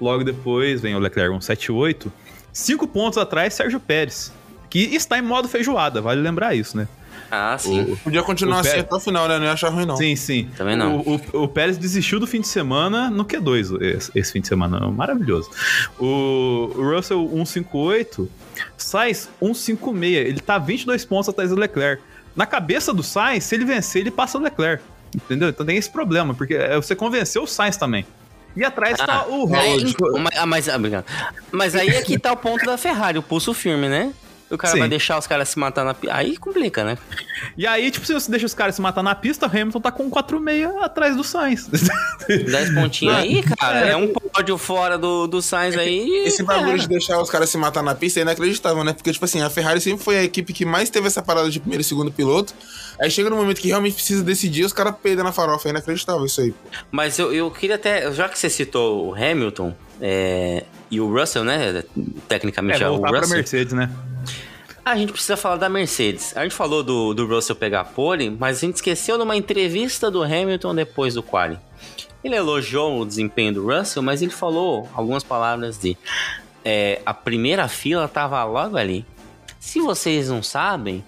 [0.00, 2.10] Logo depois vem o Leclerc com 7,8.
[2.52, 4.32] 5 pontos atrás, Sérgio Pérez,
[4.68, 6.88] que está em modo feijoada, vale lembrar isso, né?
[7.30, 7.96] Ah, sim.
[8.02, 9.38] Podia continuar O assim Pé- até o final, né?
[9.38, 9.96] Não ia achar ruim, não.
[9.96, 10.48] Sim, sim.
[10.56, 10.96] Também não.
[10.98, 14.48] O, o- o Pérez desistiu do fim de semana no Q2, esse, esse fim de
[14.48, 14.80] semana.
[14.90, 15.48] Maravilhoso.
[15.98, 18.28] O, o Russell 158,
[18.76, 20.26] Sainz 156.
[20.28, 22.02] Ele tá 22 pontos atrás do Leclerc.
[22.34, 24.82] Na cabeça do Sainz, se ele vencer, ele passa o Leclerc.
[25.14, 25.48] Entendeu?
[25.48, 28.06] Então tem esse problema, porque é, você convenceu o Sainz também.
[28.56, 29.88] E atrás tá o É, Russell.
[29.88, 31.04] então, mas, ah, mas, ah, obrigado.
[31.52, 34.12] mas aí é que tá o ponto da Ferrari, o pulso firme, né?
[34.50, 34.80] O cara Sim.
[34.80, 36.16] vai deixar os caras se matar na pista.
[36.16, 36.98] Aí complica, né?
[37.56, 39.92] E aí, tipo, se você deixa os caras se matar na pista, o Hamilton tá
[39.92, 41.68] com 4,6 atrás do Sainz.
[42.26, 43.78] 10 pontinhos aí, cara.
[43.80, 46.24] É um pódio fora do, do Sainz aí.
[46.26, 46.78] Esse bagulho é.
[46.78, 48.92] de deixar os caras se matar na pista é inacreditável, né?
[48.92, 51.60] Porque, tipo assim, a Ferrari sempre foi a equipe que mais teve essa parada de
[51.60, 52.52] primeiro e segundo piloto.
[53.00, 55.68] Aí chega no momento que realmente precisa decidir, os caras peidam na farofa.
[55.68, 56.50] É inacreditável isso aí.
[56.50, 56.58] pô.
[56.90, 58.10] Mas eu, eu queria até.
[58.12, 61.78] Já que você citou o Hamilton é, e o Russell, né?
[61.78, 61.84] É,
[62.28, 63.36] Tecnicamente é, o voltar pra Russell.
[63.36, 63.90] Mercedes, né?
[64.84, 66.36] A gente precisa falar da Mercedes.
[66.36, 70.22] A gente falou do, do Russell pegar pole, mas a gente esqueceu numa entrevista do
[70.22, 71.58] Hamilton depois do quali.
[72.24, 75.96] Ele elogiou o desempenho do Russell, mas ele falou algumas palavras de
[76.64, 79.06] é, a primeira fila tava logo ali.
[79.58, 81.04] Se vocês não sabem,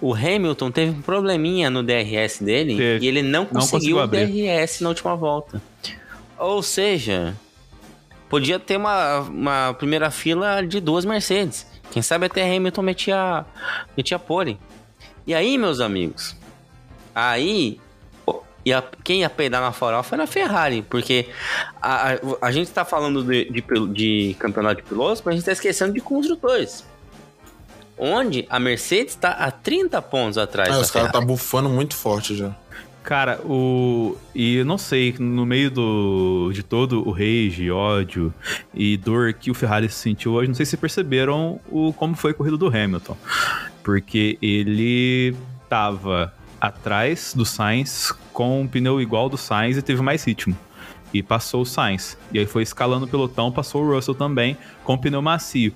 [0.00, 3.04] o Hamilton teve um probleminha no DRS dele Teve.
[3.04, 4.06] e ele não Não conseguiu conseguiu o.
[4.06, 5.62] DRS na última volta.
[6.38, 7.36] Ou seja,
[8.32, 11.66] podia ter uma, uma primeira fila de duas Mercedes.
[11.90, 13.44] Quem sabe até Hamilton metia,
[13.94, 14.58] metia pole.
[15.26, 16.34] E aí, meus amigos,
[17.14, 17.78] aí
[18.64, 21.28] ia, quem ia peidar na farofa era a Ferrari, porque
[21.80, 23.62] a, a, a gente tá falando de, de,
[23.92, 26.86] de campeonato de pilotos, mas a gente tá esquecendo de construtores.
[27.98, 31.94] Onde a Mercedes tá a 30 pontos atrás É, da os caras tá bufando muito
[31.94, 32.56] forte já.
[33.02, 34.16] Cara, o.
[34.34, 38.32] E eu não sei, no meio do, de todo o rage, ódio
[38.72, 42.34] e dor que o Ferrari sentiu hoje, não sei se perceberam o, como foi a
[42.34, 43.16] corrida do Hamilton.
[43.82, 45.34] Porque ele
[45.68, 50.56] tava atrás do Sainz com um pneu igual do Sainz e teve mais ritmo.
[51.12, 52.16] E passou o Sainz.
[52.32, 55.72] E aí foi escalando o pelotão, passou o Russell também com pneu macio.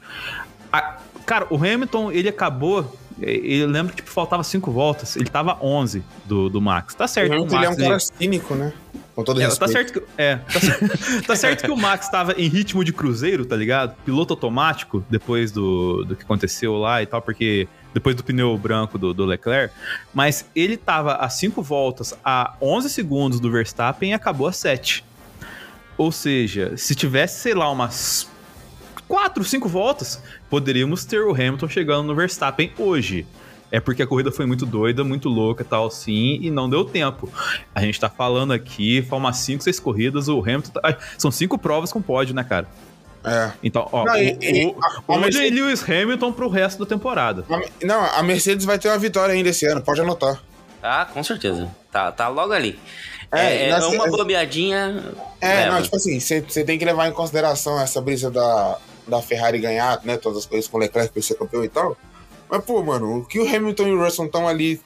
[0.73, 2.97] A- cara, o Hamilton, ele acabou.
[3.21, 5.17] Eu lembro que tipo, faltava cinco voltas.
[5.17, 6.95] Ele tava 11 do, do Max.
[6.95, 7.31] Tá certo.
[7.31, 8.73] Que o Hamilton ele é um Max, cara cínico, né?
[9.15, 9.73] Com todo é, respeito.
[9.73, 10.61] tá certo que, é, tá,
[11.27, 13.97] tá certo que o Max tava em ritmo de cruzeiro, tá ligado?
[14.05, 18.99] Piloto automático, depois do, do que aconteceu lá e tal, porque depois do pneu branco
[18.99, 19.75] do, do Leclerc,
[20.13, 25.03] mas ele tava a 5 voltas a 11 segundos do Verstappen e acabou a 7.
[25.97, 28.29] Ou seja, se tivesse, sei lá, umas
[29.09, 33.27] 4, 5 voltas, poderíamos ter o Hamilton chegando no Verstappen hoje.
[33.71, 36.85] É porque a corrida foi muito doida, muito louca e tal, sim, e não deu
[36.85, 37.29] tempo.
[37.75, 40.71] A gente tá falando aqui, foi umas 5, 6 corridas, o Hamilton.
[40.71, 42.69] tá- São cinco provas com pódio, né, cara?
[43.25, 43.51] É.
[43.65, 46.87] Então, ó, Não, o, e- e- o, a- a Mercedes- Lewis Hamilton pro resto da
[46.87, 47.45] temporada.
[47.51, 50.41] A- Não, a Mercedes vai ter uma vitória ainda esse ano, pode anotar.
[50.81, 51.69] Ah, com certeza.
[51.91, 52.79] Tá, tá logo ali.
[53.33, 55.03] É, é, nasce- uma bobeadinha.
[55.41, 55.75] É, leva.
[55.75, 60.01] não, tipo assim, você tem que levar em consideração essa brisa da, da Ferrari ganhar,
[60.05, 60.17] né?
[60.17, 61.97] Todas as coisas com o Leclerc pra ser campeão e tal.
[62.49, 64.81] Mas, pô, mano, o que o Hamilton e o Russell estão ali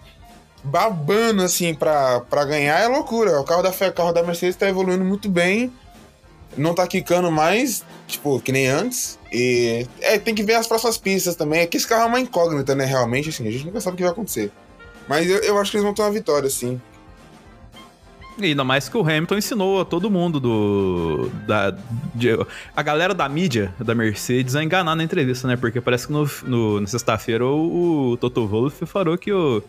[0.62, 3.40] babando, assim, pra, pra ganhar é loucura.
[3.40, 5.72] O carro da, o carro da Mercedes tá evoluindo muito bem.
[6.56, 9.18] Não tá quicando mais, tipo, que nem antes.
[9.32, 11.60] E é, tem que ver as próximas pistas também.
[11.60, 12.84] É que esse carro é uma incógnita, né?
[12.84, 14.50] Realmente, assim, a gente nunca sabe o que vai acontecer.
[15.06, 16.80] Mas eu, eu acho que eles vão ter uma vitória, sim.
[18.39, 21.31] E ainda mais que o Hamilton ensinou a todo mundo do.
[21.47, 21.70] Da,
[22.14, 22.39] de-
[22.74, 25.57] a galera da mídia da Mercedes a enganar na entrevista, né?
[25.57, 29.62] Porque parece que no, no- na sexta-feira o, o Toto Wolff falou que o.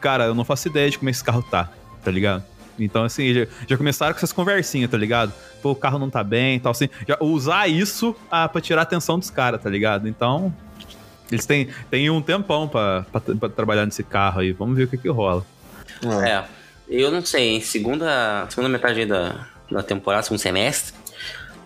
[0.00, 1.68] Cara, eu não faço ideia de como esse carro tá,
[2.04, 2.44] tá ligado?
[2.78, 5.32] Então, assim, já, já começaram com essas conversinhas, tá ligado?
[5.60, 6.88] Pô, o carro não tá bem e tal, assim.
[7.06, 10.08] Já usar isso ah, pra tirar a atenção dos caras, tá ligado?
[10.08, 10.54] Então.
[11.30, 14.52] Eles têm, têm um tempão pra, pra, pra trabalhar nesse carro aí.
[14.52, 15.44] Vamos ver o que que rola.
[16.24, 16.44] É.
[16.88, 20.94] Eu não sei, em segunda, segunda metade aí da, da temporada, segundo semestre,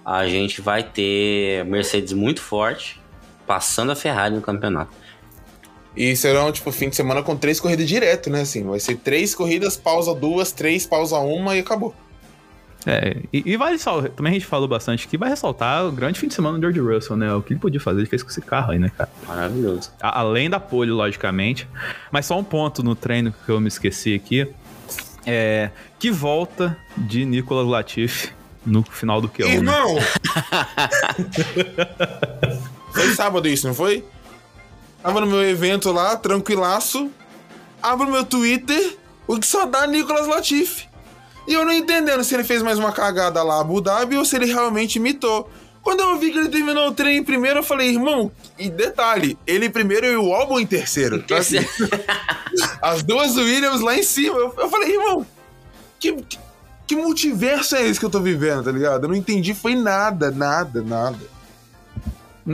[0.04, 3.00] a gente vai ter Mercedes muito forte,
[3.46, 4.90] passando a Ferrari no campeonato.
[5.96, 8.40] E serão, tipo, fim de semana com três corridas direto, né?
[8.40, 11.94] Assim, vai ser três corridas, pausa duas, três, pausa uma e acabou.
[12.84, 13.78] É, e, e vale
[14.16, 16.80] também a gente falou bastante que vai ressaltar o grande fim de semana do George
[16.80, 17.32] Russell, né?
[17.32, 19.08] O que ele podia fazer, ele fez com esse carro aí, né, cara?
[19.28, 19.92] Maravilhoso.
[20.00, 21.68] A- além da pole, logicamente.
[22.10, 24.48] Mas só um ponto no treino que eu me esqueci aqui.
[25.26, 25.70] É.
[25.98, 28.30] Que volta de Nicolas Latifi
[28.64, 29.46] no final do Q1.
[29.46, 29.54] né?
[29.54, 29.96] Irmão!
[32.92, 34.04] foi sábado isso, não foi?
[35.02, 37.10] Tava no meu evento lá, tranquilaço.
[37.82, 38.96] Abro meu Twitter,
[39.26, 40.88] o que só dá Nicolas Latifi.
[41.46, 44.36] E eu não entendendo se ele fez mais uma cagada lá Abu Dhabi ou se
[44.36, 45.50] ele realmente imitou.
[45.82, 49.36] Quando eu vi que ele terminou o treino em primeiro, eu falei, irmão, e detalhe,
[49.46, 51.16] ele em primeiro e o álbum em terceiro.
[51.16, 51.58] Então, assim,
[52.80, 54.36] as duas Williams lá em cima.
[54.36, 55.26] Eu, eu falei, irmão,
[55.98, 56.38] que, que,
[56.86, 59.04] que multiverso é esse que eu tô vivendo, tá ligado?
[59.04, 61.32] Eu não entendi, foi nada, nada, nada.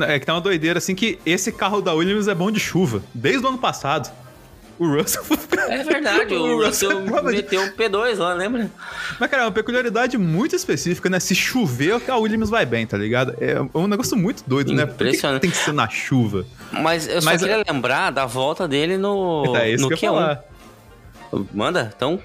[0.06, 3.02] É que tá uma doideira assim que esse carro da Williams é bom de chuva.
[3.14, 4.10] Desde o ano passado.
[4.78, 5.24] O Russell.
[5.68, 8.70] É verdade, o Russell meteu o P2 lá, lembra?
[9.18, 11.18] Mas, cara, é uma peculiaridade muito específica, né?
[11.18, 13.34] Se chover, a Williams vai bem, tá ligado?
[13.40, 14.82] É um negócio muito doido, né?
[14.82, 15.40] Que que Impressionante.
[15.42, 16.46] tem que ser na chuva?
[16.70, 20.12] Mas eu só Mas- queria lembrar da volta dele no, é isso no que eu
[20.14, 20.22] ia Q1.
[20.22, 20.44] falar.
[21.52, 22.20] Manda, então.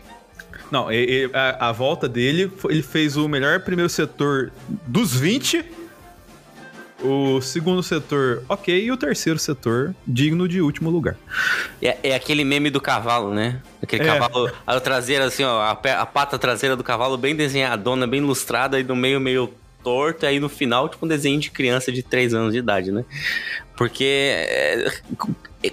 [0.72, 4.52] Não, e- e a, a volta dele, ele fez o melhor primeiro setor
[4.88, 5.64] dos 20,
[7.04, 11.16] o segundo setor ok, e o terceiro setor digno de último lugar.
[11.82, 13.62] É, é aquele meme do cavalo, né?
[13.82, 14.18] Aquele É.
[14.20, 18.80] cavalo, a traseira assim, ó, a, a pata traseira do cavalo bem desenhadona, bem lustrada,
[18.80, 22.34] e no meio meio torto, aí no final, tipo um desenho de criança de 3
[22.34, 23.04] anos de idade, né?
[23.76, 24.92] Porque é,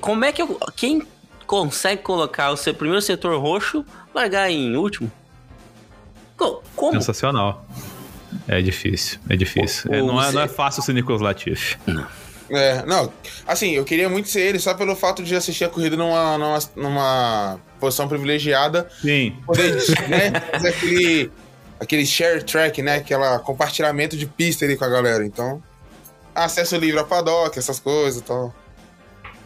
[0.00, 1.02] como é que eu, quem
[1.46, 5.10] consegue colocar o seu primeiro setor roxo, largar em último?
[6.36, 6.92] Co- Como?
[6.92, 7.64] Sensacional.
[8.48, 9.90] É difícil, é difícil.
[9.90, 11.76] O- É, não, é, não é fácil ser Nicolas Latifi.
[12.50, 13.12] É, não,
[13.46, 16.58] assim, eu queria muito ser ele só pelo fato de assistir a corrida numa, numa,
[16.74, 18.88] numa posição privilegiada.
[19.00, 19.36] Sim.
[19.46, 19.76] Poder,
[20.08, 21.30] né, fazer aquele,
[21.78, 25.24] aquele share track, né, aquela compartilhamento de pista ali com a galera.
[25.24, 25.62] Então,
[26.34, 28.52] acesso livre a paddock, essas coisas e tal.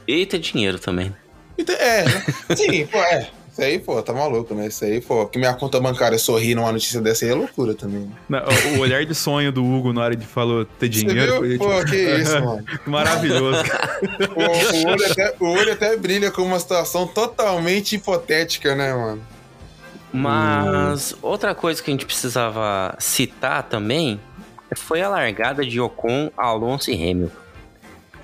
[0.08, 1.14] E ter dinheiro também.
[1.58, 2.24] Então, é, né?
[2.56, 3.28] sim, pô, é.
[3.54, 4.66] Isso aí, pô, tá maluco, né?
[4.66, 8.10] Isso aí, pô, que minha conta bancária sorrir numa notícia dessa aí é loucura também.
[8.28, 8.40] Não,
[8.74, 11.40] O, olhar de sonho do Hugo na hora de falou ter dinheiro.
[11.40, 11.58] Viu?
[11.58, 12.64] Pô, tipo, que isso, mano.
[12.84, 13.62] Maravilhoso.
[13.62, 14.00] cara.
[14.34, 19.22] O, o olho até, o olho até brilha com uma situação totalmente hipotética, né, mano?
[20.12, 24.20] Mas outra coisa que a gente precisava citar também
[24.74, 27.36] foi a largada de Ocon, Alonso e Hamilton.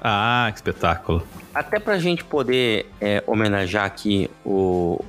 [0.03, 1.24] Ah, que espetáculo.
[1.55, 5.05] Até pra gente poder é, homenagear aqui o,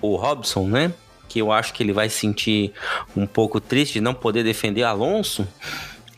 [0.00, 0.92] o Robson, né?
[1.28, 2.72] Que eu acho que ele vai se sentir
[3.16, 5.46] um pouco triste de não poder defender Alonso.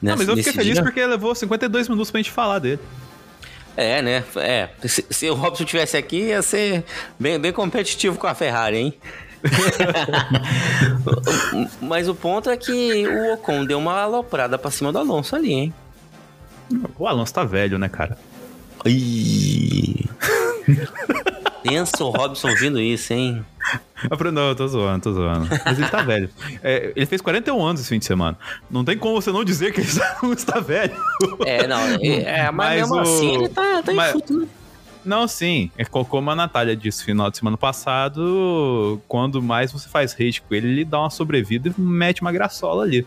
[0.01, 0.83] Não, mas eu fiquei feliz dia.
[0.83, 2.81] porque levou 52 minutos pra gente falar dele.
[3.77, 4.25] É, né?
[4.37, 4.69] É.
[4.87, 6.85] Se, se o Robson tivesse aqui, ia ser
[7.19, 8.95] bem, bem competitivo com a Ferrari, hein?
[11.81, 15.53] Mas o ponto é que o Ocon deu uma aloprada pra cima do Alonso ali,
[15.53, 15.75] hein?
[16.99, 18.19] O Alonso tá velho, né, cara?
[18.85, 20.05] Ih.
[21.63, 23.45] Pensa o Robson vindo isso, hein?
[24.33, 25.49] Não, eu tô zoando, tô zoando.
[25.65, 26.31] Mas ele tá velho.
[26.63, 28.37] É, ele fez 41 anos esse fim de semana.
[28.71, 29.89] Não tem como você não dizer que ele
[30.37, 30.95] está velho.
[31.45, 31.81] É, não.
[32.01, 34.47] É, é, mas, Mas mesmo o- assim ele tá, tá mas- enxuto, né?
[35.05, 35.71] Não, sim.
[35.79, 40.13] É co- como a Natália disse no final de semana passado, quando mais você faz
[40.13, 43.07] hate com ele, ele dá uma sobrevida e mete uma graçola ali.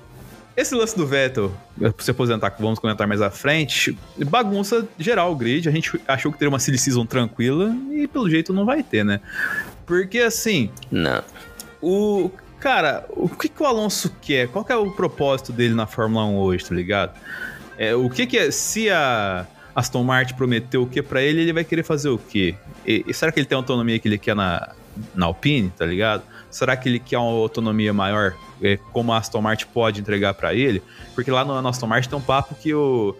[0.57, 3.97] Esse lance do Vettel, pra se aposentar, que vamos comentar mais à frente,
[4.27, 5.67] bagunça geral o grid.
[5.69, 9.05] A gente achou que teria uma silly season tranquila e pelo jeito não vai ter,
[9.05, 9.21] né?
[9.91, 11.21] Porque assim, Não.
[11.81, 12.31] o
[12.61, 14.47] cara, o que, que o Alonso quer?
[14.47, 17.19] Qual que é o propósito dele na Fórmula 1 hoje, tá ligado?
[17.77, 18.51] É, o que que é.
[18.51, 22.55] Se a Aston Martin prometeu o que para ele, ele vai querer fazer o quê?
[22.87, 24.69] E, será que ele tem a autonomia que ele quer na,
[25.13, 26.23] na Alpine, tá ligado?
[26.49, 28.33] Será que ele quer uma autonomia maior,
[28.63, 30.81] é, como a Aston Martin pode entregar para ele?
[31.13, 33.13] Porque lá no, no Aston Martin tem um papo que o,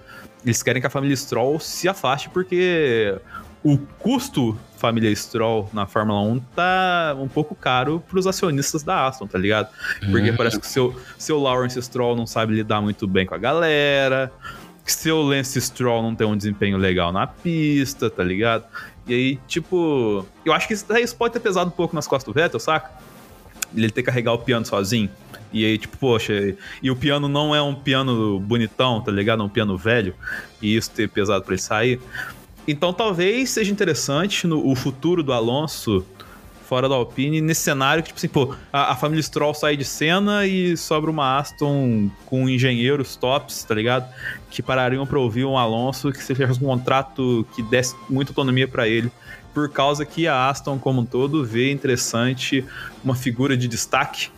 [0.46, 3.14] eles querem que a família Stroll se afaste porque
[3.62, 9.28] o custo família Stroll na Fórmula 1 tá um pouco caro pros acionistas da Aston,
[9.28, 9.70] tá ligado?
[10.10, 10.36] Porque uhum.
[10.36, 14.32] parece que seu, seu Lawrence Stroll não sabe lidar muito bem com a galera,
[14.84, 18.66] que seu Lance Stroll não tem um desempenho legal na pista, tá ligado?
[19.06, 22.34] E aí, tipo, eu acho que isso, isso pode ter pesado um pouco nas costas
[22.34, 22.90] do Vettel, saca?
[23.76, 25.10] Ele ter que carregar o piano sozinho.
[25.54, 29.44] E aí, tipo, poxa, e o piano não é um piano bonitão, tá ligado?
[29.44, 30.16] É um piano velho.
[30.62, 32.00] E isso ter pesado pra ele sair.
[32.68, 36.06] Então talvez seja interessante no, o futuro do Alonso
[36.72, 39.84] fora da Alpine nesse cenário que, tipo assim, pô, a, a, família Stroll sai de
[39.84, 44.10] cena e sobra uma Aston com engenheiros tops, tá ligado?
[44.50, 48.88] Que parariam pra ouvir um Alonso que seja um contrato que desse muita autonomia para
[48.88, 49.12] ele,
[49.54, 52.64] por causa que a Aston como um todo vê interessante
[53.04, 54.30] uma figura de destaque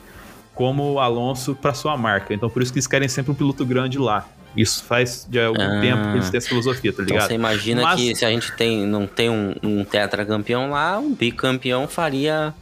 [0.56, 2.34] como o Alonso para sua marca.
[2.34, 4.28] Então por isso que eles querem sempre um piloto grande lá.
[4.56, 7.18] Isso faz de algum ah, tempo que eles têm essa filosofia, tá então ligado?
[7.18, 8.00] Então você imagina Mas...
[8.00, 12.54] que se a gente tem, não tem um, um tetracampeão lá, um bicampeão faria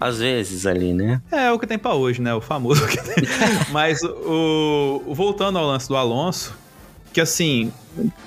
[0.00, 1.20] às vezes ali, né?
[1.30, 2.32] É, o que tem para hoje, né?
[2.32, 3.16] O famoso que tem.
[3.70, 6.56] Mas o, o, voltando ao lance do Alonso,
[7.12, 7.72] que assim,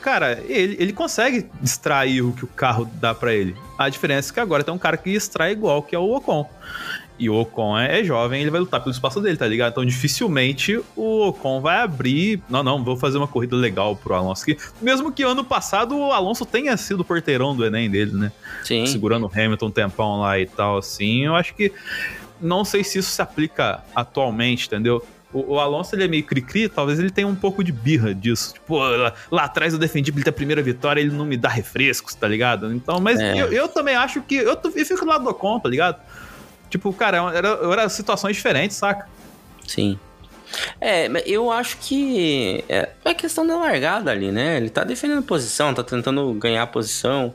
[0.01, 3.55] cara, ele, ele consegue extrair o que o carro dá para ele.
[3.77, 6.47] A diferença é que agora tem um cara que extrai igual, que é o Ocon.
[7.17, 9.71] E o Ocon é, é, jovem, ele vai lutar pelo espaço dele, tá ligado?
[9.71, 12.41] Então dificilmente o Ocon vai abrir.
[12.49, 14.43] Não, não, vou fazer uma corrida legal pro Alonso.
[14.43, 18.31] Que, mesmo que ano passado o Alonso tenha sido o porteirão do Enem dele, né?
[18.63, 18.85] Sim.
[18.87, 21.25] Segurando o Hamilton um tempão lá e tal, assim.
[21.25, 21.71] Eu acho que.
[22.41, 25.05] Não sei se isso se aplica atualmente, entendeu?
[25.33, 28.53] O, o, Alonso ele é meio cri-cri, talvez ele tenha um pouco de birra disso.
[28.53, 31.37] Tipo, lá, lá atrás eu defendi pra ele ter a primeira vitória, ele não me
[31.37, 32.71] dá refrescos, tá ligado?
[32.73, 33.41] Então, mas é.
[33.41, 34.35] eu, eu, também acho que.
[34.35, 35.99] Eu, eu fico do lado do Ocon, tá ligado?
[36.73, 39.07] Tipo, cara, era, era situações diferentes, saca?
[39.67, 39.99] Sim.
[40.79, 44.57] É, eu acho que é, é questão da largada ali, né?
[44.57, 47.33] Ele tá defendendo posição, tá tentando ganhar posição.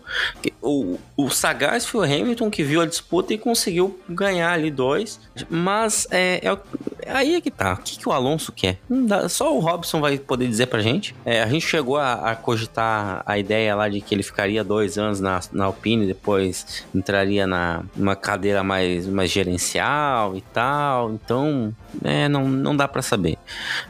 [0.63, 5.21] O, o sagaz foi o Hamilton que viu a disputa e conseguiu ganhar ali dois.
[5.49, 7.75] Mas é, é, aí é que tá.
[7.75, 8.79] O que, que o Alonso quer?
[8.89, 11.15] Dá, só o Robson vai poder dizer pra gente.
[11.25, 14.99] É, a gente chegou a, a, cogitar a ideia lá de que ele ficaria dois
[14.99, 21.13] anos na, na Alpine, depois entraria na uma cadeira mais, mais gerencial e tal.
[21.13, 23.37] Então, é, não, não dá para saber.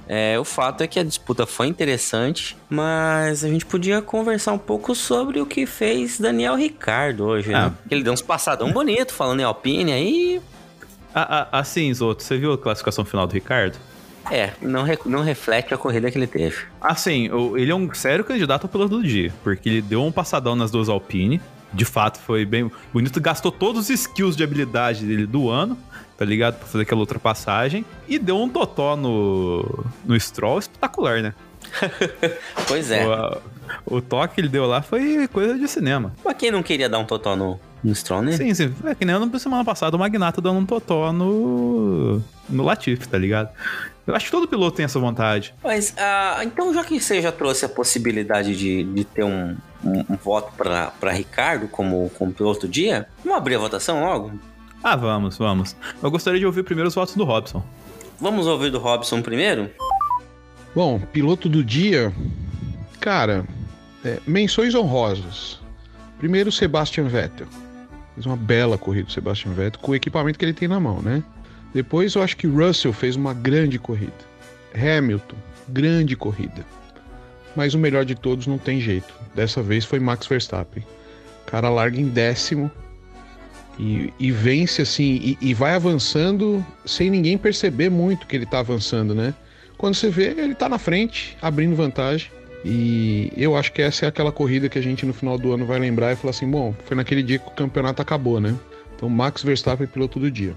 [0.07, 4.59] É, o fato é que a disputa foi interessante, mas a gente podia conversar um
[4.59, 7.59] pouco sobre o que fez Daniel Ricardo hoje, né?
[7.59, 7.67] ah.
[7.71, 7.75] né?
[7.91, 10.41] Ele deu uns passadão bonito falando em Alpine aí.
[11.15, 13.77] Ah, ah, assim, Zoto, você viu a classificação final do Ricardo?
[14.31, 16.57] É, não, re, não reflete a corrida que ele teve.
[16.81, 20.55] Assim, ele é um sério candidato ao piloto do dia, porque ele deu um passadão
[20.55, 21.41] nas duas Alpine.
[21.73, 23.21] De fato, foi bem bonito.
[23.21, 25.77] Gastou todos os skills de habilidade dele do ano
[26.19, 26.59] tá ligado?
[26.59, 27.85] Pra fazer aquela ultrapassagem.
[28.09, 31.33] E deu um totó no, no Stroll espetacular, né?
[32.67, 33.07] pois é.
[33.87, 36.13] O, o, toque que ele deu lá foi coisa de cinema.
[36.25, 38.33] Mas quem não queria dar um totó no, no Stroll, né?
[38.33, 38.75] Sim, sim.
[38.85, 43.17] É que nem na semana passada o Magnata dando um totó no, no Latifi, tá
[43.17, 43.51] ligado?
[44.05, 45.55] Eu acho que todo piloto tem essa vontade.
[45.63, 49.55] Mas, uh, então, já que você já trouxe a possibilidade de, de ter um,
[49.85, 54.33] um, um voto para Ricardo como, como piloto do dia, vamos abrir a votação logo?
[54.83, 55.77] Ah, vamos, vamos.
[56.03, 57.63] Eu gostaria de ouvir primeiro os votos do Robson.
[58.21, 59.71] Vamos ouvir do Robson primeiro?
[60.75, 62.13] Bom, piloto do dia.
[63.01, 63.45] Cara,
[64.05, 65.61] é, menções honrosas.
[66.19, 67.47] Primeiro, Sebastian Vettel.
[68.15, 71.23] Fez uma bela corrida, Sebastian Vettel, com o equipamento que ele tem na mão, né?
[71.75, 74.13] Depois, eu acho que Russell fez uma grande corrida.
[74.75, 75.37] Hamilton,
[75.69, 76.65] grande corrida.
[77.55, 79.13] Mas o melhor de todos não tem jeito.
[79.35, 80.85] Dessa vez foi Max Verstappen.
[81.43, 82.71] O cara larga em décimo
[83.79, 88.59] e, e vence assim, e, e, vai avançando sem ninguém perceber muito que ele tá
[88.59, 89.33] avançando, né?
[89.77, 92.31] Quando você vê, ele tá na frente, abrindo vantagem.
[92.65, 95.65] E eu acho que essa é aquela corrida que a gente no final do ano
[95.65, 98.57] vai lembrar e falar assim: bom, foi naquele dia que o campeonato acabou, né?
[98.97, 100.57] Então, Max Verstappen piloto do dia.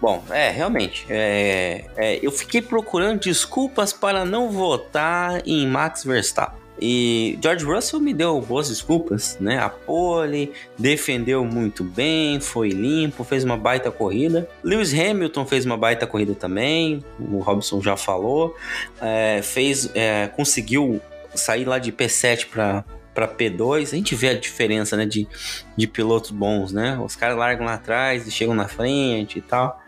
[0.00, 1.04] Bom, é, realmente.
[1.10, 6.65] É, é, eu fiquei procurando desculpas para não votar em Max Verstappen.
[6.80, 9.58] E George Russell me deu boas desculpas, né?
[9.58, 14.48] A pole, defendeu muito bem, foi limpo, fez uma baita corrida.
[14.62, 18.54] Lewis Hamilton fez uma baita corrida também, o Robson já falou.
[19.00, 21.00] É, fez, é, conseguiu
[21.34, 22.84] sair lá de P7 para
[23.16, 25.26] pra P2, a gente vê a diferença, né, de,
[25.74, 27.00] de pilotos bons, né?
[27.02, 29.80] Os caras largam lá atrás e chegam na frente e tal.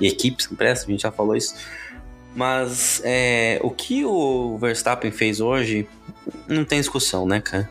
[0.00, 1.56] E equipes que prestam, a gente já falou isso.
[2.36, 5.88] Mas é, o que o Verstappen fez hoje
[6.48, 7.68] não tem discussão, né, cara?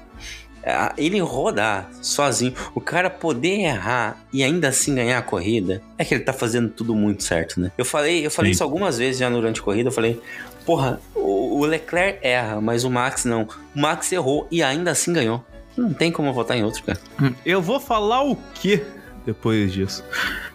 [0.63, 6.03] É, Ele rodar sozinho, o cara poder errar e ainda assim ganhar a corrida, é
[6.03, 7.71] que ele tá fazendo tudo muito certo, né?
[7.77, 8.55] Eu falei, eu falei Sim.
[8.55, 10.19] isso algumas vezes já durante a corrida, eu falei,
[10.65, 13.47] porra, o, o Leclerc erra, mas o Max não.
[13.75, 15.45] O Max errou e ainda assim ganhou.
[15.77, 16.99] Não tem como votar em outro, cara.
[17.45, 18.83] Eu vou falar o quê
[19.25, 20.03] depois disso?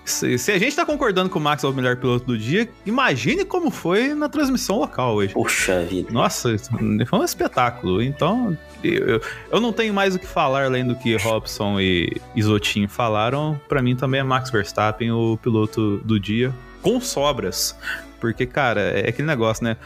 [0.04, 2.68] Se, se a gente tá concordando que o Max é o melhor piloto do dia,
[2.84, 5.34] imagine como foi na transmissão local hoje.
[5.34, 6.10] Puxa vida.
[6.10, 8.02] Nossa, foi um espetáculo.
[8.02, 12.88] Então, eu, eu não tenho mais o que falar além do que Robson e Isotinho
[12.88, 13.60] falaram.
[13.68, 16.52] Pra mim também é Max Verstappen o piloto do dia,
[16.82, 17.76] com sobras.
[18.20, 19.76] Porque, cara, é aquele negócio, né?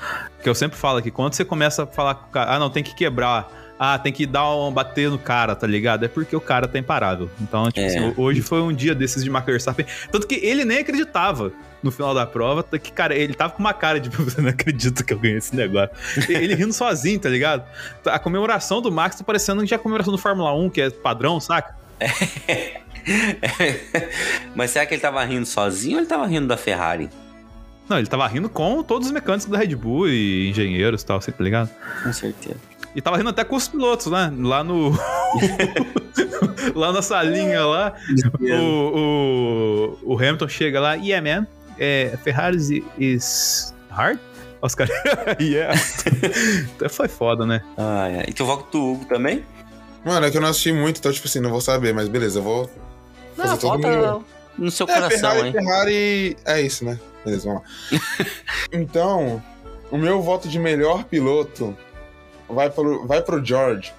[0.42, 2.68] Que eu sempre falo que quando você começa a falar com o cara, ah, não,
[2.68, 3.48] tem que quebrar.
[3.78, 6.04] Ah, tem que dar um bater no cara, tá ligado?
[6.04, 7.28] É porque o cara tá imparável.
[7.40, 7.86] Então, tipo É.
[7.86, 9.84] assim, hoje foi um dia desses de Max Verstappen.
[10.12, 11.50] Tanto que ele nem acreditava
[11.82, 15.02] no final da prova, que, cara, ele tava com uma cara de você não acredita
[15.02, 15.90] que eu ganhei esse negócio.
[16.28, 17.64] Ele rindo sozinho, tá ligado?
[18.06, 20.80] A comemoração do Max tá parecendo que já é a comemoração do Fórmula 1, que
[20.80, 21.74] é padrão, saca?
[24.54, 27.10] Mas será que ele tava rindo sozinho ou ele tava rindo da Ferrari?
[27.88, 31.18] Não, ele tava rindo com todos os mecânicos da Red Bull e engenheiros e tal,
[31.18, 31.68] assim, tá ligado?
[32.02, 32.56] Com certeza.
[32.94, 34.32] E tava rindo até com os pilotos, né?
[34.38, 34.92] Lá no.
[36.74, 37.94] lá na salinha lá.
[38.40, 41.46] O, o, o Hamilton chega lá, yeah, man.
[41.78, 44.18] É, Ferrari is hard?
[44.62, 44.94] Os caras.
[45.40, 45.74] yeah.
[46.76, 47.62] Então Foi foda, né?
[47.76, 48.24] Ah, é.
[48.28, 49.44] E tu voto do Hugo também?
[50.04, 52.38] Mano, é que eu não assisti muito, então, tipo assim, não vou saber, mas beleza,
[52.38, 52.70] eu vou.
[53.36, 54.24] Não, Fazer todo vota mundo.
[54.56, 55.52] no seu É, coração, Ferrari, hein?
[55.52, 56.36] Ferrari.
[56.44, 56.98] É isso, né?
[57.24, 58.26] Beleza, vamos lá.
[58.72, 59.42] então,
[59.90, 61.76] o meu voto de melhor piloto
[62.48, 63.92] vai pro, vai pro George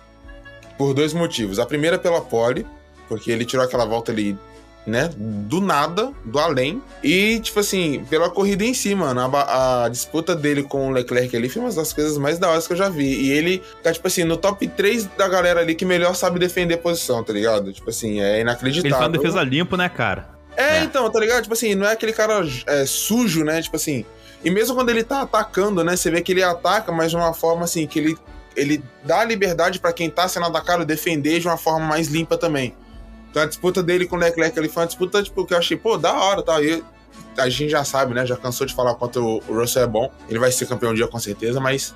[0.78, 1.60] por dois motivos.
[1.60, 2.66] A primeira pela pole,
[3.08, 4.38] porque ele tirou aquela volta ali,
[4.86, 5.10] né?
[5.18, 6.82] Do nada, do além.
[7.04, 9.22] E, tipo assim, pela corrida em si, mano.
[9.22, 12.62] A, a disputa dele com o Leclerc ali foi uma das coisas mais da hora
[12.62, 13.08] que eu já vi.
[13.08, 16.78] E ele tá, tipo assim, no top 3 da galera ali que melhor sabe defender
[16.78, 17.74] posição, tá ligado?
[17.74, 18.98] Tipo assim, é inacreditável.
[18.98, 20.36] Ele uma defesa limpo, né, cara?
[20.56, 20.84] É, É.
[20.84, 21.44] então, tá ligado?
[21.44, 23.62] Tipo assim, não é aquele cara é, sujo, né?
[23.62, 24.06] Tipo assim.
[24.44, 25.96] E mesmo quando ele tá atacando, né?
[25.96, 28.18] Você vê que ele ataca, mas de uma forma assim, que ele,
[28.56, 32.76] ele dá liberdade pra quem tá sendo atacado defender de uma forma mais limpa também.
[33.30, 35.76] Então a disputa dele com o Leclerc ali foi uma disputa, tipo, que eu achei,
[35.76, 36.62] pô, da hora, tá?
[36.62, 36.84] E
[37.38, 38.26] a gente já sabe, né?
[38.26, 40.10] Já cansou de falar quanto o Russell é bom.
[40.30, 41.94] Ele vai ser campeão um dia com certeza, mas.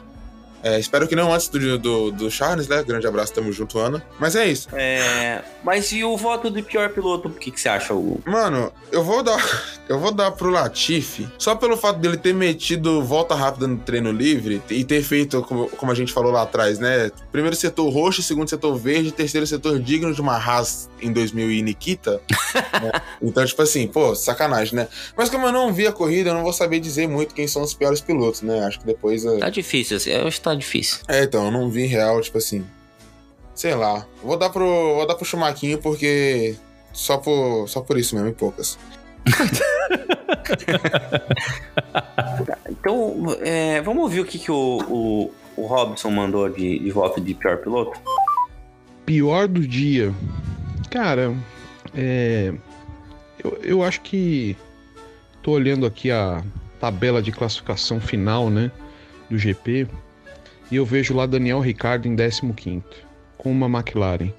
[0.63, 2.83] É, espero que não antes do, do, do Charles, né?
[2.83, 4.03] Grande abraço, tamo junto, Ana.
[4.19, 4.67] Mas é isso.
[4.73, 7.27] É, mas e o voto do pior piloto?
[7.27, 8.21] O que, que você acha, Hugo?
[8.25, 9.39] Mano, eu vou dar.
[9.89, 14.11] Eu vou dar pro Latifi só pelo fato dele ter metido volta rápida no treino
[14.11, 17.09] livre e ter feito, como, como a gente falou lá atrás, né?
[17.31, 21.61] Primeiro setor roxo, segundo setor verde, terceiro setor digno de uma Haas em 2000 e
[21.61, 22.21] Nikita.
[22.81, 22.91] né?
[23.21, 24.87] Então, tipo assim, pô, sacanagem, né?
[25.15, 27.61] Mas como eu não vi a corrida, eu não vou saber dizer muito quem são
[27.61, 28.59] os piores pilotos, né?
[28.65, 29.25] Acho que depois.
[29.25, 30.99] é- Tá difícil, assim, eu acho que tá difícil.
[31.07, 32.65] É, então, eu não vi real, tipo assim.
[33.53, 34.05] Sei lá.
[34.23, 34.65] Vou dar pro.
[34.65, 36.55] Vou dar pro Chumaquinho porque.
[36.93, 38.77] Só por, só por isso mesmo, em poucas.
[42.69, 47.19] Então, é, vamos ouvir o que, que o, o, o Robson mandou de, de voto
[47.19, 47.99] de pior piloto?
[49.05, 50.13] Pior do dia.
[50.89, 51.35] Cara,
[51.93, 52.53] é.
[53.43, 54.55] Eu, eu acho que.
[55.41, 56.43] Tô olhando aqui a
[56.79, 58.71] tabela de classificação final, né?
[59.29, 59.87] Do GP.
[60.71, 62.83] E eu vejo lá Daniel Ricciardo em 15,
[63.37, 64.31] com uma McLaren.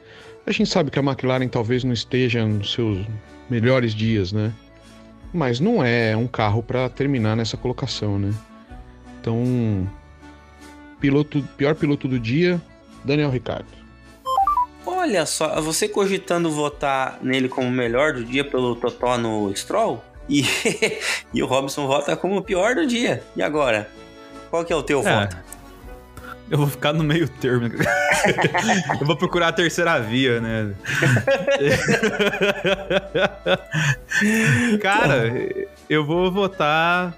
[0.46, 3.04] A gente sabe que a McLaren talvez não esteja nos seus
[3.48, 4.52] melhores dias, né?
[5.32, 8.32] Mas não é um carro para terminar nessa colocação, né?
[9.20, 9.88] Então,
[11.00, 12.60] piloto, pior piloto do dia,
[13.04, 13.79] Daniel Ricciardo.
[14.92, 20.04] Olha só, você cogitando votar nele como o melhor do dia pelo Totó no Stroll?
[20.28, 20.44] E,
[21.32, 23.22] e o Robson vota como o pior do dia.
[23.34, 23.88] E agora?
[24.50, 25.02] Qual que é o teu É.
[25.02, 25.36] voto?
[26.50, 27.68] Eu vou ficar no meio termo.
[29.00, 30.74] eu vou procurar a terceira via, né?
[34.82, 35.32] Cara,
[35.88, 37.14] eu vou votar.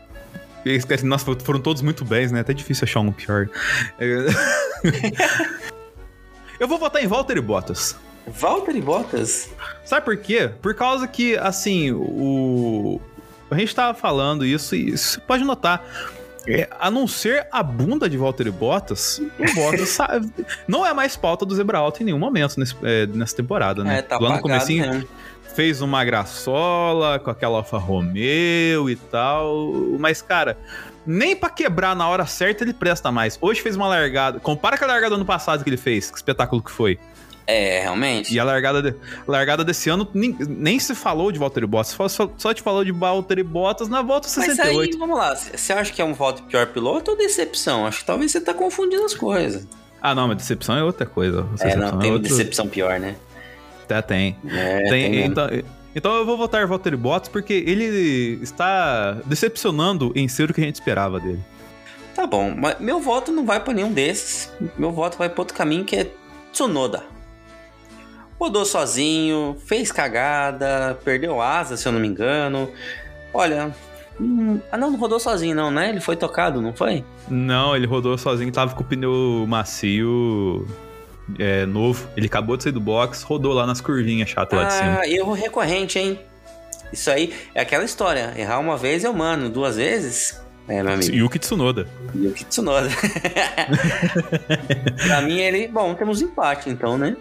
[1.03, 2.41] Nossa, foram todos muito bens, né?
[2.41, 3.49] Até difícil achar um pior.
[6.63, 7.97] Eu vou votar em Walter e Bottas.
[8.25, 9.51] Valtteri Bottas?
[9.85, 10.49] Sabe por quê?
[10.63, 13.01] Por causa que, assim, o.
[13.51, 15.85] A gente tava falando isso e você pode notar.
[16.47, 20.31] é, a não ser a bunda de Walter Bottas, o Bottas sabe,
[20.69, 23.99] não é mais pauta do Zebra Alto em nenhum momento nesse- é, nessa temporada, né?
[23.99, 25.05] É, tá Lá no comecinho
[25.57, 29.73] fez uma graçola com aquela Alfa Romeo e tal.
[29.99, 30.57] Mas, cara,
[31.07, 33.39] nem pra quebrar na hora certa ele presta mais.
[33.41, 34.39] Hoje fez uma largada.
[34.41, 36.11] Compara com a largada do ano passado que ele fez.
[36.11, 36.99] Que espetáculo que foi.
[37.45, 38.33] É, realmente.
[38.33, 38.95] E a largada, de-
[39.27, 41.93] largada desse ano nem, nem se falou de Valtteri Bottas.
[41.93, 44.93] Só, só, te falou de Valtteri Bottas na volta Mas 68.
[44.95, 45.35] aí, vamos lá.
[45.35, 47.85] Você acha que é um voto pior piloto ou decepção?
[47.85, 49.67] Acho que talvez você tá confundindo as coisas.
[50.01, 51.41] Ah, não, mas decepção é outra coisa.
[51.61, 53.17] É, Decepção não, tem outro- decepção pior, né?
[53.85, 54.37] Até tem.
[54.49, 55.49] É, Tem- tem então,
[55.95, 60.65] então eu vou votar Valtteri Bottas porque ele está decepcionando em ser o que a
[60.65, 61.41] gente esperava dele.
[62.15, 64.53] Tá bom, mas meu voto não vai pra nenhum desses.
[64.77, 66.11] Meu voto vai pra outro caminho que é
[66.53, 67.05] Tsunoda.
[68.39, 72.69] Rodou sozinho, fez cagada, perdeu asa, se eu não me engano.
[73.33, 73.75] Olha.
[74.21, 75.89] hum, ah, não, não rodou sozinho, não, né?
[75.89, 77.05] Ele foi tocado, não foi?
[77.29, 80.67] Não, ele rodou sozinho, tava com o pneu macio
[81.39, 82.09] é, novo.
[82.17, 84.99] Ele acabou de sair do box, rodou lá nas curvinhas chato lá de cima.
[85.01, 86.19] Ah, erro recorrente, hein?
[86.93, 88.35] Isso aí é aquela história.
[88.37, 90.41] Errar uma vez é humano, duas vezes.
[90.69, 91.15] É, meu amigo.
[91.15, 91.89] Yuki Tsunoda.
[92.15, 92.89] Yuki Tsunoda.
[95.07, 95.69] pra mim, ele.
[95.69, 97.17] Bom, temos empate então, né?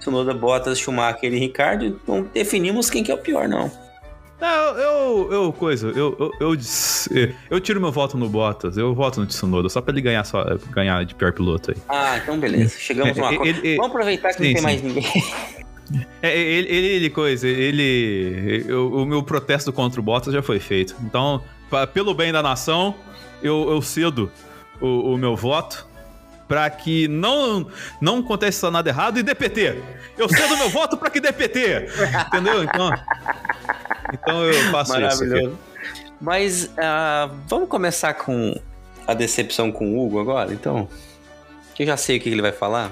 [0.00, 1.86] Tsunoda, Bottas, Schumacher e Ricardo.
[1.86, 3.70] Então definimos quem que é o pior, não.
[4.40, 7.08] Não, eu, eu, coisa, eu, eu, eu, dis-
[7.50, 10.44] eu tiro meu voto no Bottas, eu voto no Tsunoda, só pra ele ganhar, só,
[10.70, 11.76] ganhar de pior piloto aí.
[11.88, 12.78] Ah, então beleza.
[12.78, 14.62] Chegamos É, numa ele- ele- Vamos aproveitar que sim, não tem sim.
[14.62, 15.04] mais ninguém.
[16.20, 18.62] É, ele, ele, ele, coisa, ele.
[18.68, 20.94] eu- o meu protesto contra o Bottas já foi feito.
[21.02, 22.94] Então, pa- pelo bem da nação,
[23.42, 24.30] eu, eu cedo
[24.82, 25.86] o, o meu voto
[26.46, 27.66] pra que não,
[28.02, 29.80] não aconteça nada errado e DPT.
[30.18, 31.88] Eu cedo meu voto pra que DPT.
[32.26, 32.64] Entendeu?
[32.64, 32.90] Então,
[34.12, 35.00] então eu faço isso.
[35.24, 35.58] Maravilhoso.
[36.20, 38.54] Mas ah, vamos começar com
[39.06, 40.88] a decepção com o Hugo agora, então?
[41.74, 42.90] Que eu já sei o que ele vai falar.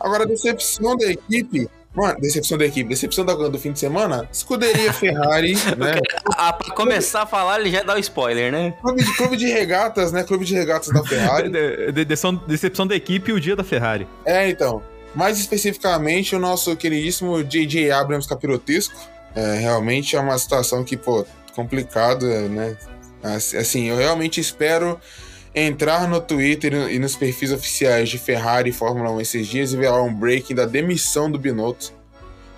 [0.00, 1.68] Agora, a decepção da equipe.
[1.94, 6.00] Mano, decepção da equipe, decepção da, do fim de semana, escuderia Ferrari, né?
[6.36, 8.74] Ah, pra começar a falar, ele já dá o spoiler, né?
[8.80, 10.24] Clube de, clube de regatas, né?
[10.24, 11.48] Clube de regatas da Ferrari.
[11.48, 14.08] De- de- decepção, decepção da equipe e o dia da Ferrari.
[14.24, 14.82] É, então.
[15.14, 17.92] Mais especificamente, o nosso queridíssimo J.J.
[17.92, 18.96] Abrams capirotesco.
[19.34, 22.76] É, realmente é uma situação que, pô, complicada, né?
[23.22, 25.00] Assim, eu realmente espero
[25.54, 29.76] entrar no Twitter e nos perfis oficiais de Ferrari e Fórmula 1 esses dias e
[29.76, 31.92] ver lá um breaking da demissão do Binotto.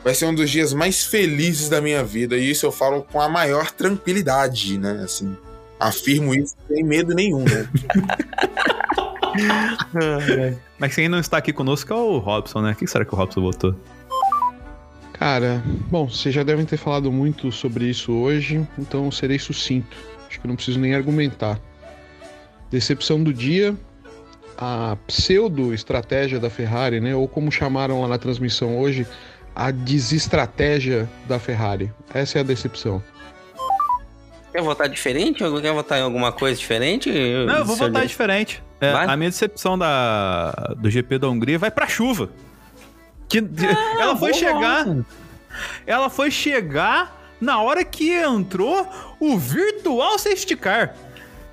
[0.03, 3.21] Vai ser um dos dias mais felizes da minha vida e isso eu falo com
[3.21, 5.03] a maior tranquilidade, né?
[5.05, 5.37] Assim,
[5.79, 7.69] afirmo isso sem medo nenhum, né?
[10.79, 12.77] Mas quem não está aqui conosco é o Robson, né?
[12.79, 13.75] Que será que o Robson votou?
[15.19, 19.97] Cara, bom, vocês já devem ter falado muito sobre isso hoje, então eu serei sucinto.
[20.29, 21.59] Acho que não preciso nem argumentar.
[22.71, 23.75] Decepção do dia,
[24.59, 27.15] a pseudo-estratégia da Ferrari, né?
[27.15, 29.07] Ou como chamaram lá na transmissão hoje,
[29.55, 31.91] a desestratégia da Ferrari.
[32.13, 33.03] Essa é a decepção.
[34.53, 35.43] Quer votar diferente?
[35.43, 37.11] Ou quer votar em alguma coisa diferente?
[37.11, 38.63] Não, eu vou votar diferente.
[38.81, 42.29] É, a minha decepção da, do GP da Hungria vai pra chuva.
[43.29, 43.43] Que,
[43.99, 44.85] ela foi chegar.
[44.85, 45.07] voto.
[45.87, 50.95] Ela foi chegar na hora que entrou o virtual safety car.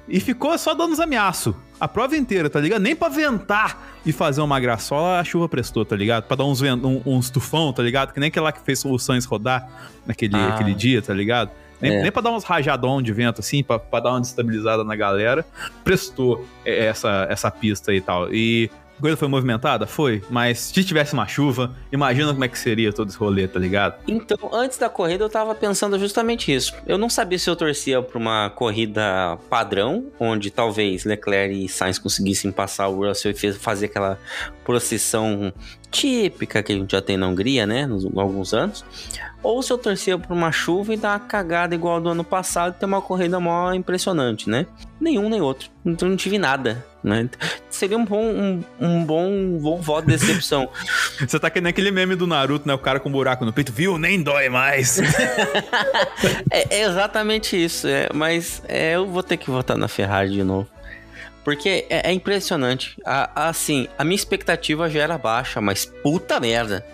[0.08, 1.56] E ficou só dando os ameaços.
[1.80, 2.82] A prova inteira, tá ligado?
[2.82, 6.24] Nem pra ventar e fazer uma graçola, a chuva prestou, tá ligado?
[6.26, 8.14] Pra dar uns, um, uns tufão, tá ligado?
[8.14, 9.68] Que nem aquela que fez o Sainz rodar
[10.06, 10.50] naquele Ah.
[10.50, 11.52] aquele dia, tá ligado?
[11.82, 12.02] Nem, É.
[12.04, 15.46] nem pra dar uns rajadão de vento, assim, pra, pra dar uma destabilizada na galera.
[15.84, 18.34] Prestou é, essa, essa pista e tal.
[18.34, 18.70] E
[19.04, 19.86] a coisa foi movimentada?
[19.86, 20.24] Foi.
[20.30, 23.96] Mas se tivesse uma chuva, imagina como é que seria todo esse rolê, tá ligado?
[24.08, 26.74] Então, antes da corrida, eu tava pensando justamente isso.
[26.88, 32.00] Eu não sabia se eu torcia pra uma corrida padrão, onde talvez Leclerc e Sainz
[32.00, 34.18] conseguissem passar o Russell e fazer aquela
[34.64, 35.52] procissão
[35.92, 37.86] típica que a gente já tem na Hungria, né?
[37.86, 38.86] Nos alguns anos.
[39.44, 42.74] Ou se eu torcia pra uma chuva e dar uma cagada igual do ano passado
[42.76, 44.66] e ter uma corrida mó impressionante, né?
[45.00, 45.70] Nenhum nem outro.
[45.86, 47.30] Então não tive nada, né?
[47.70, 50.70] Seria um bom, um, um bom, bom voto de decepção.
[51.20, 52.74] Você tá que nem aquele meme do Naruto, né?
[52.74, 53.98] O cara com um buraco no peito, viu?
[53.98, 55.00] Nem dói mais.
[56.50, 60.44] É, é exatamente isso, é, mas é, eu vou ter que votar na Ferrari de
[60.44, 60.68] novo.
[61.44, 62.96] Porque é, é impressionante.
[63.06, 66.86] A- assim, a minha expectativa já era baixa, mas puta merda.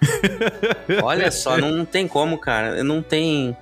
[1.02, 2.82] Olha só, não tem como, cara.
[2.82, 3.56] Não tem.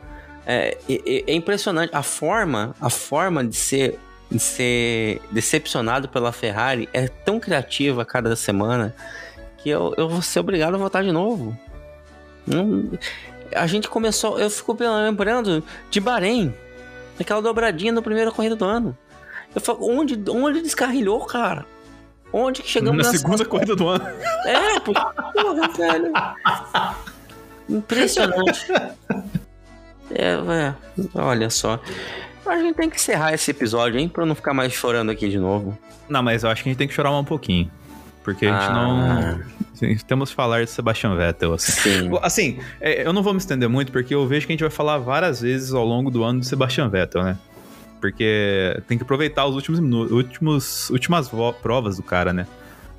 [0.47, 1.91] É, é- é impressionante.
[1.95, 3.99] A forma, a forma de ser,
[4.33, 8.95] de ser decepcionado pela Ferrari é tão criativa a cada semana
[9.59, 11.57] que eu, eu vou ser obrigado a votar de novo.
[12.47, 12.91] Não,
[13.55, 16.55] a gente começou, eu fico lembrando de Bahrein,
[17.21, 18.97] aquela dobradinha na primeira corrida do ano.
[19.55, 21.67] Eu falo, onde, onde descarrilhou, cara?
[22.33, 24.07] Onde que chegamos Na segunda corrida do ano.
[24.47, 25.13] É, porra,
[25.77, 26.13] velho.
[27.69, 28.67] Impressionante.
[30.11, 30.75] É, é,
[31.15, 31.81] olha só.
[32.47, 34.09] A gente tem que encerrar esse episódio, hein?
[34.09, 35.79] Pra não ficar mais chorando aqui de novo.
[36.09, 37.71] Não, mas eu acho que a gente tem que chorar um pouquinho.
[38.25, 39.39] Porque a gente Ah.
[39.81, 39.97] não.
[40.07, 41.73] Temos que falar de Sebastian Vettel, assim.
[41.73, 42.11] Sim.
[42.23, 44.71] Assim, é, eu não vou me estender muito, porque eu vejo que a gente vai
[44.71, 47.37] falar várias vezes ao longo do ano de Sebastian Vettel, né?
[48.01, 51.29] Porque tem que aproveitar os últimos minutos, últimos, últimas
[51.63, 52.47] provas do cara, né?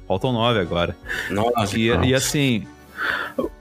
[0.07, 0.95] Faltam nove agora.
[1.29, 2.05] Nossa, E, nossa.
[2.05, 2.67] e assim,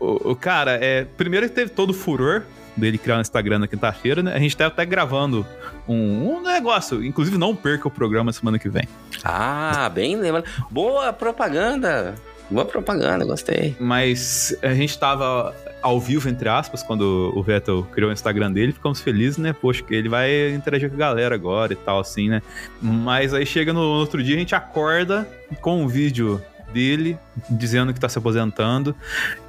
[0.00, 2.42] o, o cara, é, primeiro que teve todo o furor
[2.76, 4.34] dele criar no Instagram na quinta-feira, né?
[4.34, 5.46] A gente tá até gravando
[5.88, 7.04] um, um negócio.
[7.04, 8.88] Inclusive, não perca o programa semana que vem.
[9.24, 10.44] Ah, bem lembrado.
[10.70, 12.14] Boa propaganda.
[12.50, 13.74] Boa propaganda, gostei.
[13.80, 18.72] Mas a gente tava ao vivo, entre aspas, quando o Vettel criou o Instagram dele,
[18.72, 19.52] ficamos felizes, né?
[19.52, 22.42] Poxa, que ele vai interagir com a galera agora e tal, assim, né?
[22.80, 25.26] Mas aí chega no outro dia, a gente acorda
[25.60, 26.42] com um vídeo
[26.72, 27.18] dele
[27.48, 28.94] dizendo que tá se aposentando.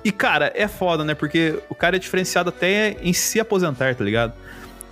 [0.03, 1.13] E, cara, é foda, né?
[1.13, 4.33] Porque o cara é diferenciado até em se aposentar, tá ligado?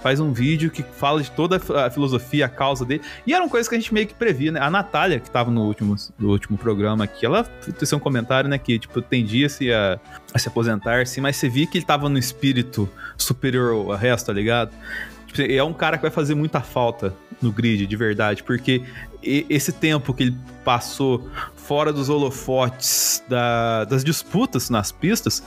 [0.02, 3.04] Faz um vídeo que fala de toda a filosofia, a causa dele.
[3.26, 4.60] E eram coisas que a gente meio que previa, né?
[4.60, 8.58] A Natália, que tava no último, no último programa aqui, ela fez um comentário, né?
[8.58, 10.00] Que, tipo, tendia-se a,
[10.34, 14.28] a se aposentar, assim, mas você via que ele tava no espírito superior ao resto,
[14.28, 14.72] tá ligado?
[15.32, 18.84] Tipo, é um cara que vai fazer muita falta no grid, de verdade, porque
[19.24, 25.44] esse tempo que ele passou fora dos holofotes da- das disputas nas pistas,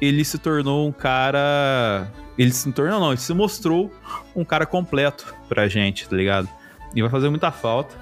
[0.00, 2.08] ele se tornou um cara.
[2.38, 3.92] Ele se tornou, não, ele se mostrou
[4.34, 6.48] um cara completo pra gente, tá ligado?
[6.94, 7.94] E vai fazer muita falta.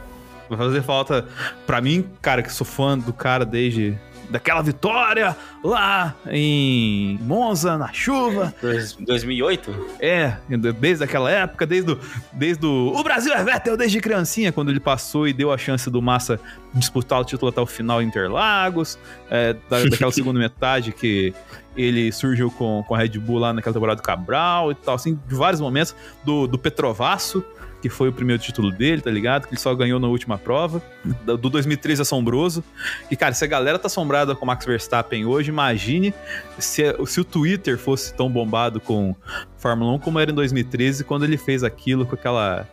[0.49, 1.26] Vai fazer falta
[1.66, 3.99] pra mim, cara, que sou fã do cara desde
[4.31, 8.55] daquela vitória lá em Monza, na chuva.
[8.61, 9.87] Dois- 2008?
[10.01, 10.37] É,
[10.79, 12.01] desde aquela época, desde o,
[12.33, 15.89] desde o, o Brasil é Vettel desde criancinha, quando ele passou e deu a chance
[15.91, 16.39] do Massa
[16.72, 18.99] disputar o título até o final em Interlagos,
[19.31, 21.33] é, da- daquela segunda metade que
[21.77, 25.18] ele surgiu com, com a Red Bull lá naquela temporada do Cabral e tal, assim,
[25.27, 25.95] de vários momentos,
[26.25, 27.45] do, do Petrovasso,
[27.85, 29.43] que foi o primeiro título dele, tá ligado?
[29.47, 30.82] Que ele só ganhou na última prova,
[31.22, 32.64] do do 2013 assombroso,
[33.11, 36.14] e cara, se a galera tá assombrada com o Max Verstappen hoje, imagine
[36.59, 39.14] se, se o Twitter fosse tão bombado com
[39.59, 42.66] Fórmula 1 como era em 2013, quando ele fez aquilo com aquela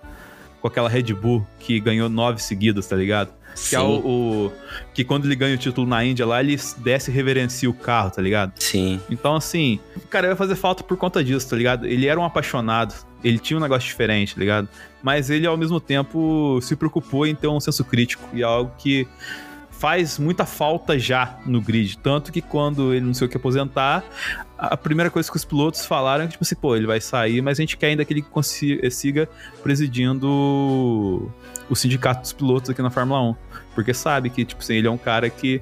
[0.61, 3.33] com aquela Red Bull que ganhou nove seguidas, tá ligado?
[3.67, 3.83] Que é o,
[4.47, 4.53] o-
[4.93, 8.11] que quando ele ganha o título na Índia lá, ele desce e reverencia o carro,
[8.11, 8.53] tá ligado?
[8.61, 9.01] Sim.
[9.09, 9.77] Então, assim,
[10.09, 11.85] cara, vai fazer falta por conta disso, tá ligado?
[11.85, 14.69] Ele era um apaixonado, ele tinha um negócio diferente, tá ligado?
[15.03, 19.07] Mas ele, ao mesmo tempo, se preocupou em ter um senso crítico, e algo que
[19.81, 21.97] faz muita falta já no grid.
[21.97, 24.03] Tanto que quando ele não sei o que aposentar,
[24.55, 27.41] a primeira coisa que os pilotos falaram é que, tipo assim, pô, ele vai sair,
[27.41, 29.27] mas a gente quer ainda que ele consiga, siga
[29.63, 30.27] presidindo
[31.67, 33.35] o sindicato dos pilotos aqui na Fórmula 1.
[33.73, 35.59] Porque sabe que, tipo assim, ele é um cara que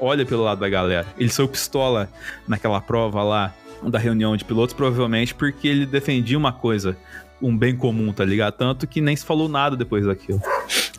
[0.00, 1.06] olha pelo lado da galera.
[1.16, 2.08] Ele saiu pistola
[2.48, 6.96] naquela prova lá da reunião de pilotos, provavelmente porque ele defendia uma coisa,
[7.40, 8.54] um bem comum, tá ligado?
[8.54, 10.40] Tanto que nem se falou nada depois daquilo.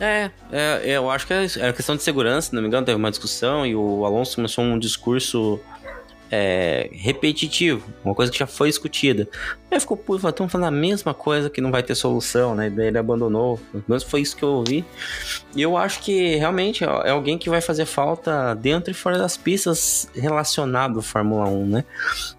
[0.00, 3.10] É, é, eu acho que era questão de segurança, se não me engano, teve uma
[3.10, 5.60] discussão e o Alonso começou um discurso
[6.34, 9.28] é, repetitivo, uma coisa que já foi discutida.
[9.70, 12.70] Aí ficou puto, falou, estão falando a mesma coisa que não vai ter solução, né?
[12.70, 13.60] Daí ele abandonou.
[13.70, 14.82] Pelo menos foi isso que eu ouvi.
[15.54, 19.36] E eu acho que realmente é alguém que vai fazer falta dentro e fora das
[19.36, 21.84] pistas relacionado à Fórmula 1, né?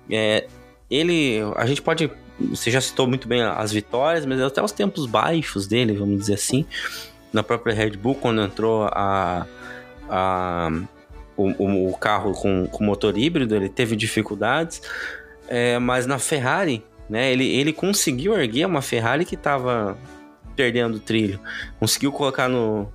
[0.10, 0.48] É,
[0.90, 2.10] ele, a gente pode.
[2.40, 6.34] Você já citou muito bem as vitórias, mas até os tempos baixos dele, vamos dizer
[6.34, 6.66] assim
[7.32, 9.48] na própria Red Bull, quando entrou a,
[10.10, 10.70] a,
[11.36, 14.82] o, o- carro com, com motor híbrido, ele teve dificuldades,
[15.48, 19.98] é, mas na Ferrari, né, ele, ele conseguiu erguer uma Ferrari que estava
[20.56, 21.40] perdendo o trilho,
[21.80, 22.88] conseguiu colocar no,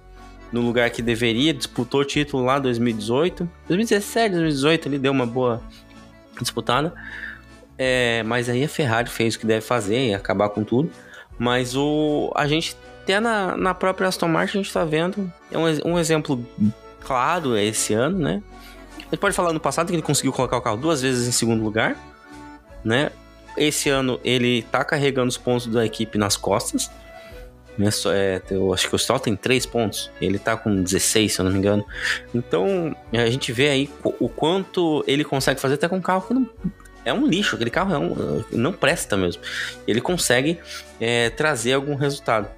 [0.52, 5.26] no lugar que deveria, disputou o título lá em 2018, 2017, 2018 ele deu uma
[5.26, 5.60] boa
[6.40, 6.94] disputada,
[7.78, 10.90] é, mas aí a Ferrari fez o que deve fazer e acabar com tudo.
[11.38, 15.56] Mas o a gente até na, na própria Aston Martin a gente tá vendo é
[15.56, 16.44] um, um exemplo
[17.00, 18.42] claro é esse ano, né?
[18.98, 21.32] A gente pode falar no passado que ele conseguiu colocar o carro duas vezes em
[21.32, 21.96] segundo lugar,
[22.84, 23.10] né?
[23.56, 26.90] Esse ano ele tá carregando os pontos da equipe nas costas.
[27.78, 27.88] Né?
[28.12, 30.10] É, eu acho que o Stroll tem 3 pontos.
[30.20, 31.84] Ele tá com 16, se eu não me engano.
[32.34, 33.90] Então, a gente vê aí
[34.20, 36.48] o quanto ele consegue fazer até com um carro que não,
[37.04, 39.42] é um lixo, aquele carro é um, não presta mesmo.
[39.86, 40.58] Ele consegue
[41.00, 42.48] é, trazer algum resultado.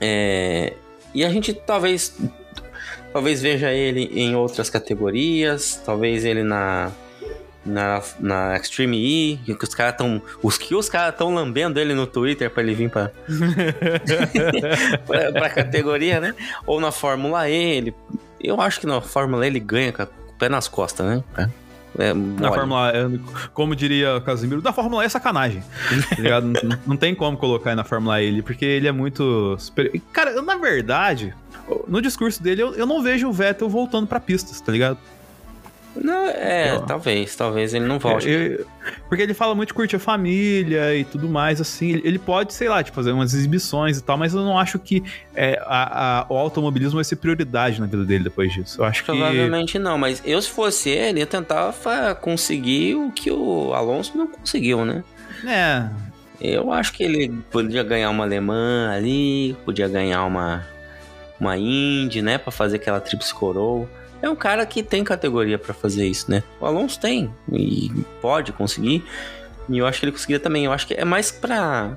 [0.00, 0.74] É,
[1.14, 2.16] e a gente talvez
[3.12, 6.92] talvez veja ele em outras categorias, talvez ele na
[7.64, 11.94] na, na Extreme E, que os caras estão os que os caras estão lambendo ele
[11.94, 13.10] no Twitter para ele vir para
[15.06, 16.34] para categoria, né?
[16.66, 17.94] Ou na Fórmula E, ele
[18.40, 21.24] eu acho que na Fórmula E ele ganha com o pé nas costas, né?
[21.38, 21.63] É.
[21.98, 22.48] É Na.
[22.52, 23.20] Fórmula E,
[23.52, 25.62] como diria o Casimiro, da Fórmula E é sacanagem.
[26.10, 26.46] tá ligado?
[26.46, 29.56] não, não tem como colocar aí na Fórmula E ele, porque ele é muito.
[29.58, 31.34] super- Cara, na verdade,
[31.86, 34.98] no discurso dele, eu, eu não vejo o Vettel voltando pra pistas, tá ligado?
[35.96, 38.28] Não, é, Eu- talvez, talvez ele não volte.
[38.28, 38.66] Eu-
[39.08, 41.90] porque ele fala muito de curtir a família e tudo mais, assim.
[41.92, 44.78] Ele, ele pode, sei lá, tipo, fazer umas exibições e tal, mas eu não acho
[44.78, 45.02] que
[45.36, 48.80] é, a- a- o automobilismo vai ser prioridade na vida dele depois disso.
[48.80, 49.06] Eu acho que.
[49.12, 51.72] Provavelmente não, mas eu, se fosse ele, ia tentar
[52.20, 55.04] conseguir o que o Alonso não conseguiu, né?
[55.46, 55.88] É.
[56.40, 60.66] Eu acho que ele podia ganhar uma alemã ali, podia ganhar uma,
[61.38, 62.36] uma Indy, né?
[62.36, 63.88] Pra fazer aquela tríplice coroa.
[64.24, 66.42] É um cara que tem categoria pra fazer isso, né?
[66.58, 67.90] O Alonso tem e
[68.22, 69.04] pode conseguir.
[69.68, 70.64] E eu acho que ele conseguiria também.
[70.64, 71.94] Eu acho que é mais pra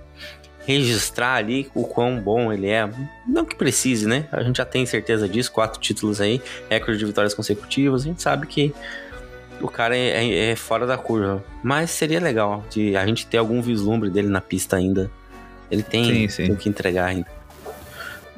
[0.65, 2.89] registrar ali o quão bom ele é.
[3.25, 4.27] Não que precise, né?
[4.31, 5.49] A gente já tem certeza disso.
[5.53, 8.01] Quatro títulos aí, recorde de vitórias consecutivas.
[8.01, 8.73] A gente sabe que
[9.61, 11.41] o cara é, é- é fora da curva.
[11.63, 15.09] Mas seria legal de a gente ter algum vislumbre dele na pista ainda.
[15.71, 16.43] Ele tem, Sim, sim.
[16.47, 17.36] tem o que entregar ainda.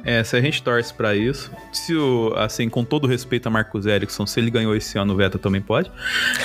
[0.04, 3.84] É, se a gente torce pra isso, se o, assim, com todo respeito a Marcos
[3.86, 5.90] Ericsson, se ele ganhou esse ano, o Vettel também pode.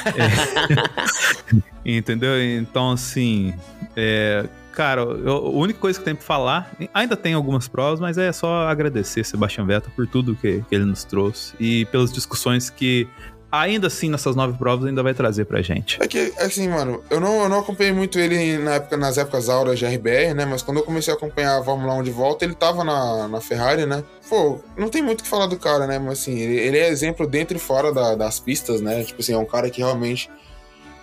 [0.06, 1.56] É.
[1.98, 2.42] Entendeu?
[2.42, 3.54] Então, assim,
[3.96, 8.18] é, cara, eu- a única coisa que tem pra falar, ainda tem algumas provas, mas
[8.18, 12.70] é só agradecer Sebastian Vettel por tudo que, que ele nos trouxe e pelas discussões
[12.70, 13.08] que,
[13.62, 16.02] ainda assim, nessas nove provas, ainda vai trazer pra gente.
[16.02, 19.50] É que, assim, mano, eu não, eu não acompanhei muito ele na época, nas épocas
[19.50, 20.46] auras de RBR, né?
[20.46, 23.42] Mas quando eu comecei a acompanhar a Fórmula 1 de volta, ele tava na, na
[23.42, 24.04] Ferrari, né?
[24.30, 26.00] Pô, não tem muito o que falar do cara, né?
[26.00, 29.04] Mas assim, ele, ele é exemplo dentro e fora da- das pistas, né?
[29.04, 30.30] Tipo assim, é um cara que realmente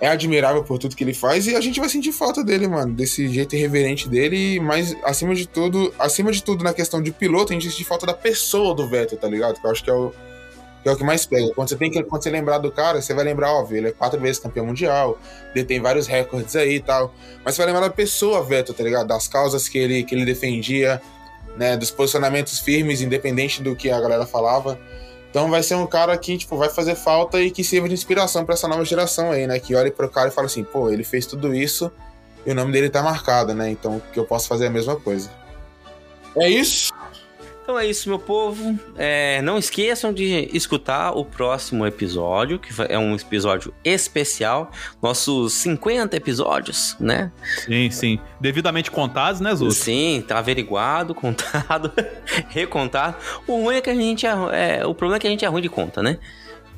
[0.01, 2.93] é admirável por tudo que ele faz e a gente vai sentir falta dele, mano,
[2.93, 7.53] desse jeito irreverente dele, mas acima de tudo, acima de tudo na questão de piloto,
[7.53, 9.61] a gente sente falta da pessoa do Vettel, tá ligado?
[9.61, 10.13] Que eu acho que é o
[10.83, 11.53] que é o que mais pega.
[11.55, 13.93] Quando você tem que quando você lembrar do cara, você vai lembrar, óbvio, ele é
[13.93, 15.19] quatro vezes campeão mundial,
[15.55, 17.15] ele tem vários recordes aí e tal.
[17.45, 19.07] Mas você vai lembrar da pessoa, Vettel, tá ligado?
[19.07, 21.01] Das causas que ele, que ele defendia,
[21.57, 21.77] né?
[21.77, 24.79] Dos posicionamentos firmes, independente do que a galera falava.
[25.31, 28.45] Então vai ser um cara que, tipo, vai fazer falta e que sirva de inspiração
[28.45, 29.59] pra essa nova geração aí, né?
[29.59, 31.91] Que olhe pro cara e fala assim, pô, ele fez tudo isso
[32.45, 33.71] e o nome dele tá marcado, né?
[33.71, 35.31] Então que eu posso fazer a mesma coisa.
[36.37, 36.93] É isso.
[37.73, 38.79] Então é isso, meu povo.
[38.99, 44.71] É, não esqueçam de escutar o próximo episódio, que é um episódio especial.
[45.01, 47.33] Nossos 50 episódios, né?
[47.65, 48.21] Sim, sim.
[48.39, 49.73] Devidamente contados, né, Zuto?
[49.73, 51.91] Sim, tá averiguado, contado,
[52.51, 53.17] recontado.
[53.47, 55.49] O ruim é que a gente é, é- o problema é que a gente é
[55.49, 56.19] ruim de conta, né?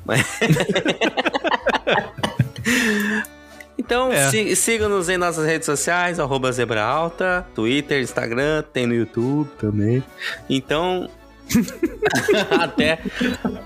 [3.77, 4.29] Então, É.
[4.29, 10.03] si- siga-nos em nossas redes sociais, arroba Zebra Alta, Twitter, Instagram, tem no YouTube também.
[10.49, 11.09] Então,
[12.59, 12.99] até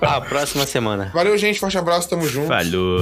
[0.02, 1.11] a próxima semana.
[1.14, 1.60] Valeu, gente.
[1.60, 2.48] Forte abraço, tamo junto.
[2.48, 3.02] Falhou.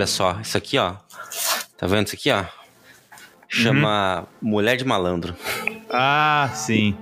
[0.00, 0.94] Olha só, isso aqui, ó.
[1.76, 2.42] Tá vendo isso aqui, ó?
[3.46, 5.36] Chama Mulher de Malandro.
[5.90, 6.96] Ah, sim.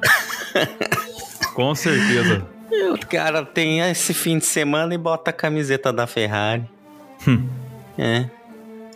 [1.55, 2.45] Com certeza.
[2.93, 6.69] O cara tem esse fim de semana e bota a camiseta da Ferrari.
[7.97, 8.29] é.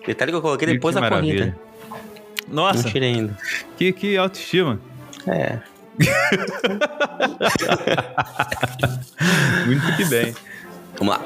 [0.04, 1.56] Detalhe que eu coloquei depois Que da maravilha.
[1.88, 2.04] corrida.
[2.48, 3.38] Nossa, Não tirei ainda.
[3.76, 4.80] que, que autoestima.
[5.28, 5.60] É.
[9.64, 10.34] Muito que bem.
[10.98, 11.22] Vamos lá.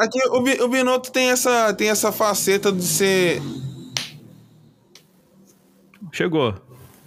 [0.00, 3.42] Aqui o, o Binotto tem essa, tem essa faceta de ser.
[6.12, 6.54] Chegou.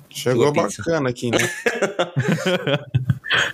[0.09, 0.83] Chegou pizza.
[0.83, 1.39] bacana aqui, né?